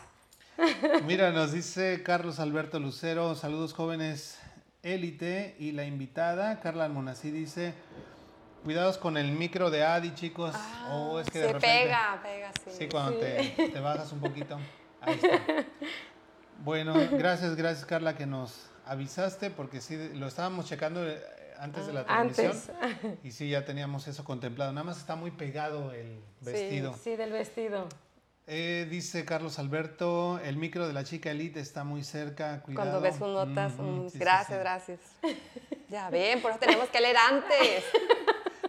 [1.07, 4.41] Mira, nos dice Carlos Alberto Lucero, saludos jóvenes
[4.83, 7.75] élite y la invitada, Carla Almonací dice,
[8.65, 10.55] cuidados con el micro de Adi, chicos.
[10.91, 11.85] oh, es que de Se repente...
[11.85, 12.71] pega, pega, sí.
[12.79, 14.59] Sí, cuando Te, te bajas un poquito.
[15.01, 15.41] Ahí está.
[16.65, 21.23] Bueno, gracias, gracias Carla que nos avisaste porque sí, lo estábamos checando eh,
[21.59, 22.53] antes de la transmisión.
[22.81, 23.19] Antes.
[23.25, 24.73] Y sí, ya teníamos eso contemplado.
[24.73, 26.95] Nada más está muy pegado el vestido.
[26.95, 27.89] Sí, del vestido.
[28.49, 32.91] Eh, dice Carlos Alberto, el micro de la chica elite está muy cerca, cuidado.
[32.91, 34.55] Cuando ves sus notas, mm, sí, gracias, sí.
[34.61, 35.01] gracias.
[35.89, 37.85] Ya ven, por eso tenemos que leer antes.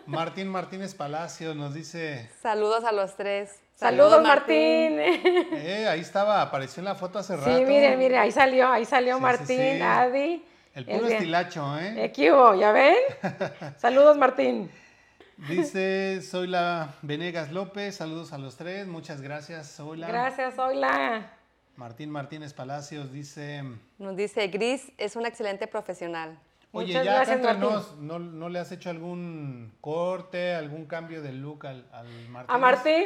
[0.08, 3.60] Martín Martínez Palacio nos dice, Saludos a los tres.
[3.76, 4.98] Saludos, Martín.
[5.00, 7.56] eh, ahí estaba, apareció en la foto hace rato.
[7.56, 9.82] Sí, mire, mire, ahí salió, ahí salió Sí, Martín, sí.
[9.82, 10.46] Adi.
[10.74, 12.06] El puro estilacho, ¿eh?
[12.06, 12.56] Eh, ¿qué hubo?
[12.56, 12.96] ¿Ya ven?
[13.78, 14.72] Saludos, Martín.
[15.50, 21.32] Dice, soy la Venegas López, saludos a los tres, muchas gracias, soy la Gracias, hola.
[21.76, 23.64] Martín Martínez Palacios dice,
[24.00, 26.40] Nos dice, Gris es un excelente profesional.
[26.72, 27.70] Oye, Muchas ya gracias, acá entre Martín.
[27.76, 32.56] nos, ¿no, ¿no le has hecho algún corte, algún cambio de look al, al Martín?
[32.56, 33.04] A Martín,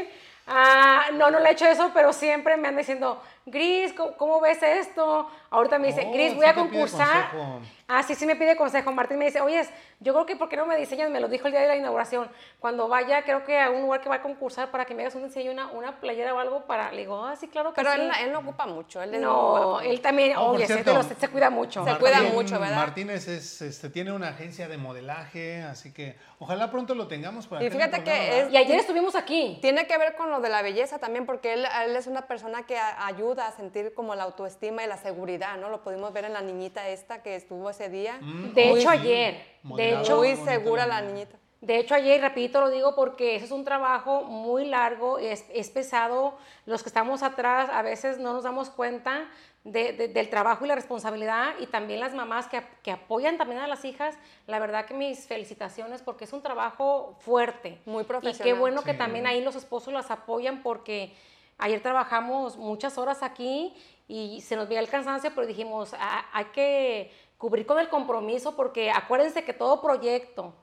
[0.48, 4.40] ah, no, no le he hecho eso, pero siempre me anda diciendo, Gris, ¿cómo, cómo
[4.42, 5.28] ves esto?
[5.50, 7.32] Ahorita me dice, Oh, Gris, sí voy a te pide concursar.
[7.32, 7.62] consejo.
[7.88, 8.92] Ah, sí, sí me pide consejo.
[8.94, 9.68] Martín me dice, oye,
[10.00, 11.10] yo creo que ¿por qué no me diseñas?
[11.10, 12.30] Me lo dijo el día de la inauguración.
[12.60, 15.16] Cuando vaya, creo que a un lugar que va a concursar para que me hagas
[15.16, 16.92] un diseño, una, una playera o algo para...
[16.94, 18.00] Le digo, ah, sí, claro que Pero sí.
[18.00, 19.02] él, él no ocupa mucho.
[19.02, 19.82] Él No, guapo.
[19.82, 21.84] él también, Oh, oye, se, cierto, pero se, se cuida mucho.
[21.84, 22.76] Se cuida Martín mucho, ¿verdad?
[22.76, 27.58] Martínez es, este, tiene una agencia de modelaje, así que ojalá pronto lo tengamos por
[27.58, 28.52] acá Y fíjate que es-.
[28.54, 29.58] Y ayer estuvimos aquí.
[29.62, 32.64] Tiene que ver con lo de la belleza también, porque él, él es una persona
[32.66, 35.70] que a- ayuda a sentir como la autoestima y la seguridad, ¿no?
[35.70, 38.18] Lo pudimos ver en la niñita esta que estuvo ese día.
[38.22, 41.38] Mm, De hecho, sí, ayer, de hecho- Muy segura la niñita.
[41.62, 45.46] De hecho, ayer, y repito, lo digo porque eso es un trabajo muy largo, es,
[45.54, 46.36] es pesado.
[46.66, 49.28] Los que estamos atrás a veces no nos damos cuenta
[49.64, 53.62] de- de- del trabajo y la responsabilidad y también las mamás que, que apoyan también
[53.62, 54.18] a las hijas.
[54.48, 57.80] La verdad que mis felicitaciones porque es un trabajo fuerte.
[57.86, 58.56] Muy Y qué profesional.
[58.60, 58.98] bueno que Sí.
[58.98, 61.14] también ahí los esposos las apoyan porque
[61.62, 63.74] ayer trabajamos muchas horas aquí
[64.08, 68.56] y se nos veía el cansancio, pero dijimos, "Ah, hay que cubrir con el compromiso
[68.56, 70.54] porque acuérdense que todo proyecto,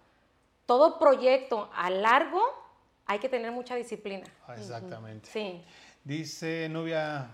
[0.66, 2.42] todo proyecto a largo
[3.06, 4.26] hay que tener mucha disciplina.
[4.46, 5.30] Ah, Exactamente.
[5.32, 5.62] Sí.
[6.04, 7.30] Dice Nubia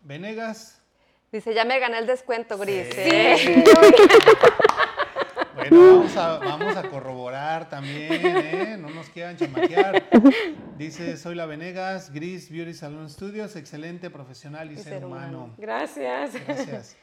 [0.00, 0.80] Venegas.
[1.30, 2.88] Dice, ya me gané el descuento, Gris.
[2.92, 3.00] Sí.
[3.00, 3.64] ¿eh?
[5.72, 8.76] Bueno, vamos a, vamos a corroborar también, ¿eh?
[8.78, 10.02] No nos quieran chamaquear.
[10.76, 15.54] Dice, soy la Venegas, Gris Beauty Salon Studios, excelente profesional y, ser, humano.
[15.56, 16.34] Gracias.
[16.46, 16.96] Gracias.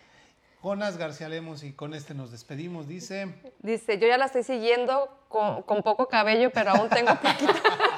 [0.62, 3.34] Jonas García Lemos, y con este nos despedimos, dice.
[3.58, 7.54] Dice, yo ya la estoy siguiendo con, con poco cabello, pero aún tengo poquito.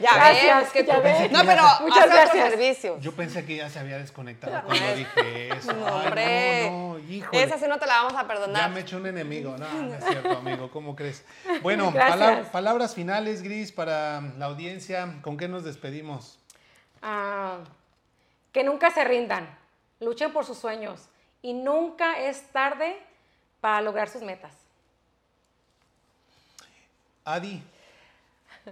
[0.00, 1.30] ya Gracias, ves, que ya tú- ves.
[1.30, 2.34] No, pero Muchas hace gracias.
[2.36, 2.98] otro servicio.
[3.00, 5.72] Yo pensé que ya se había desconectado cuando dije eso.
[5.72, 6.70] No, Ay, hombre.
[6.70, 7.42] no, no, híjole.
[7.42, 8.70] Esa sí no te la vamos a Ya perdonar.
[8.70, 9.56] me he hecho un enemigo.
[9.56, 10.70] No, no es cierto, amigo.
[10.70, 11.24] ¿Cómo crees?
[11.62, 11.92] Bueno,
[12.52, 15.14] palabras finales, Gris, para la audiencia.
[15.22, 16.38] ¿Con qué nos despedimos?
[17.02, 17.58] Ah,
[18.52, 19.48] que nunca se rindan,
[20.00, 21.08] luchen por sus sueños
[21.42, 22.98] y nunca es tarde
[23.60, 24.52] para lograr sus metas.
[27.24, 27.62] Adi,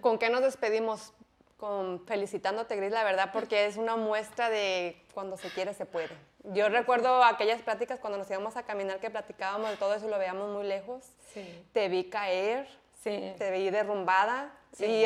[0.01, 1.12] ¿Con qué nos despedimos?
[1.56, 6.10] Con felicitándote, Gris, la verdad, porque es una muestra de cuando se quiere, se puede.
[6.44, 10.10] Yo recuerdo aquellas pláticas cuando nos íbamos a caminar que platicábamos de todo eso y
[10.10, 11.02] lo veíamos muy lejos.
[11.32, 11.64] Sí.
[11.72, 12.68] Te vi caer,
[13.02, 13.34] Sí.
[13.38, 14.84] te vi derrumbada Sí.
[14.84, 15.04] y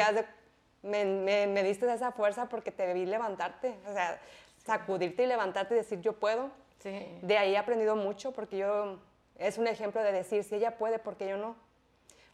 [0.82, 4.20] me, me- me diste esa fuerza porque te vi levantarte, o sea,
[4.64, 6.50] sacudirte y levantarte y decir yo puedo.
[6.82, 8.98] De ahí he aprendido mucho porque yo,
[9.36, 11.54] es un ejemplo de decir, si ella puede, ¿por qué yo no?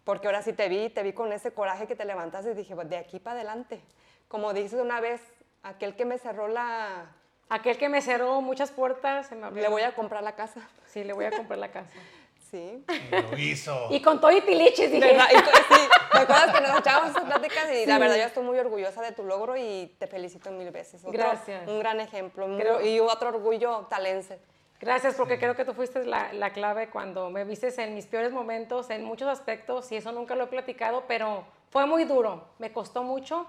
[0.05, 2.75] Porque ahora sí te vi, te vi con ese coraje que te levantaste y dije,
[2.77, 3.81] pues de aquí para adelante.
[4.29, 5.21] Como dices una vez,
[5.63, 7.13] aquel que me cerró la...
[7.49, 9.63] Aquel que me cerró muchas puertas, se me abrió.
[9.63, 10.61] Le voy a comprar la casa.
[10.87, 11.91] Sí, le voy a comprar la casa.
[12.49, 12.85] Sí.
[12.89, 13.89] Y lo hizo.
[13.91, 15.05] Y con todo y tiliches, dije.
[15.05, 15.27] ¿Verdad?
[15.33, 17.73] Y, sí, ¿te acuerdas que nos echábamos esas pláticas?
[17.73, 21.01] Y la verdad, yo estoy muy orgullosa de tu logro y te felicito mil veces.
[21.03, 21.67] Otro- Gracias.
[21.69, 22.47] Un gran ejemplo.
[22.57, 24.39] Creo- y otro orgullo talense.
[24.81, 28.31] Gracias, porque creo que tú fuiste la, la clave cuando me viste en mis peores
[28.31, 32.73] momentos, en muchos aspectos, y eso nunca lo he platicado, pero fue muy duro, me
[32.73, 33.45] costó mucho,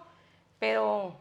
[0.60, 1.16] pero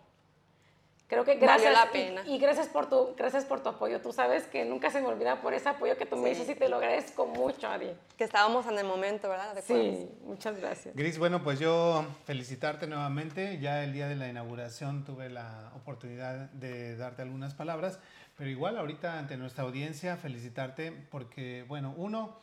[1.09, 1.73] creo que Valió gracias.
[1.73, 2.23] la y- pena.
[2.27, 4.01] Y, gracias, por tu, gracias por tu apoyo.
[4.01, 6.41] Tú sabes que nunca se me olvida por ese apoyo que tú me Sí.
[6.41, 7.93] dices y te lo agradezco mucho, Ari.
[8.19, 9.55] Que estábamos en el momento, ¿verdad?
[9.55, 9.63] ¿Te?
[9.63, 10.95] Sí, muchas gracias.
[10.97, 13.59] Gris, bueno, pues yo felicitarte nuevamente.
[13.61, 18.01] Ya el día de la inauguración tuve la oportunidad de darte algunas palabras,
[18.37, 22.37] pero igual ahorita ante nuestra audiencia felicitarte porque, bueno, uno,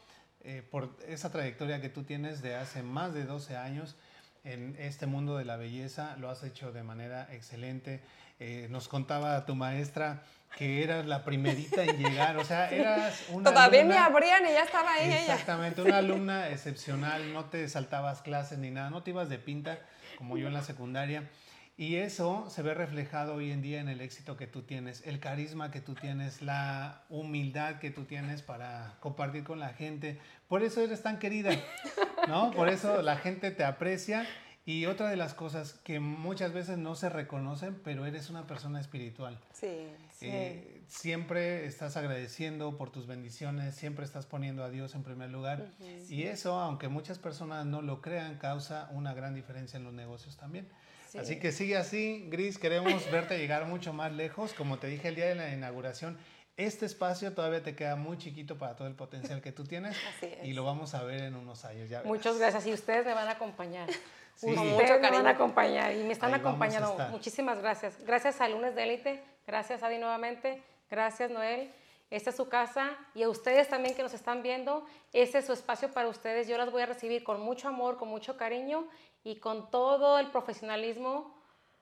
[0.45, 3.95] eh, por esa trayectoria que tú tienes de hace más de 12 años
[4.43, 8.01] en este mundo de la belleza, lo has hecho de manera excelente.
[8.39, 10.23] Eh, nos contaba tu maestra
[10.57, 13.49] que eras la primerita en llegar, o sea, eras una...
[13.49, 15.21] Todavía me alumna- abrían y ya estaba ahí ella.
[15.33, 19.79] Exactamente, una alumna excepcional, no te saltabas clases ni nada, no te ibas de pinta
[20.17, 21.29] como yo en la secundaria.
[21.75, 25.19] Y eso se ve reflejado hoy en día en el éxito que tú tienes, el
[25.19, 30.19] carisma que tú tienes, la humildad que tú tienes para compartir con la gente.
[30.47, 31.49] Por eso eres tan querida,
[32.27, 32.51] ¿no?
[32.51, 34.27] Por eso la gente te aprecia.
[34.65, 38.79] Y otra de las cosas que muchas veces no se reconocen, pero eres una persona
[38.79, 39.37] espiritual.
[39.51, 39.87] Sí.
[40.17, 40.27] Sí.
[40.29, 45.67] Eh, siempre estás agradeciendo por tus bendiciones, siempre estás poniendo a Dios en primer lugar.
[46.07, 50.37] Y eso, aunque muchas personas no lo crean, causa una gran diferencia en los negocios
[50.37, 50.69] también.
[51.09, 51.17] Sí.
[51.17, 54.53] Así que sigue así, Gris, queremos verte llegar mucho más lejos.
[54.53, 56.17] Como te dije el día de la inauguración,
[56.57, 59.95] este espacio todavía te queda muy chiquito para todo el potencial que tú tienes.
[60.17, 60.45] Así es.
[60.45, 61.89] Y lo vamos a ver en unos años.
[61.89, 63.89] Ya Muchas gracias y ustedes me van a acompañar.
[64.35, 64.47] Sí.
[64.47, 65.27] Ustedes Con mucho me van cariño.
[65.27, 66.97] a acompañar y me están Ahí acompañando.
[67.11, 68.03] Muchísimas gracias.
[68.03, 71.71] Gracias a Lunes de Élite, gracias Adi nuevamente, gracias Noel.
[72.09, 75.53] Esta es su casa y a ustedes también que nos están viendo, este es su
[75.53, 76.47] espacio para ustedes.
[76.47, 78.87] Yo las voy a recibir con mucho amor, con mucho cariño
[79.23, 81.35] y con todo el profesionalismo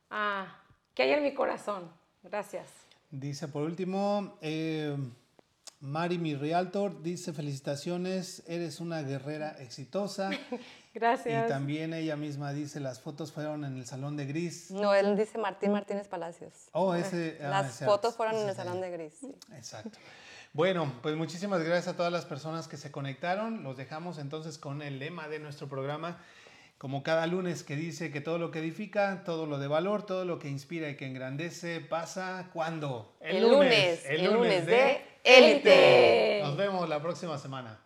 [0.10, 0.58] ah,
[0.94, 1.90] que hay en mi corazón.
[2.22, 2.68] Gracias.
[3.12, 4.96] Dice por último, eh,
[5.82, 10.30] Mari, mi realtor, dice felicitaciones, eres una guerrera exitosa.
[10.94, 11.46] Gracias.
[11.46, 14.72] Y también ella misma dice, las fotos fueron en el Salón de Gris.
[14.72, 16.54] No, él dice Martín Martínez Palacios.
[16.74, 17.38] Oh, ese...
[17.42, 19.14] ah, Las ese- fotos fueron en el Salón de Gris.
[19.20, 19.34] sí.
[19.56, 19.98] Exacto.
[20.54, 23.64] Bueno, pues muchísimas gracias a todas las personas que se conectaron.
[23.64, 26.22] Los dejamos entonces con el lema de nuestro programa,
[26.82, 30.26] como cada lunes, que dice que todo lo que edifica, todo lo de valor, todo
[30.26, 33.16] lo que inspira y que engrandece pasa cuando?
[33.20, 36.40] El lunes, el lunes de Élite.
[36.42, 37.80] Nos vemos la próxima semana.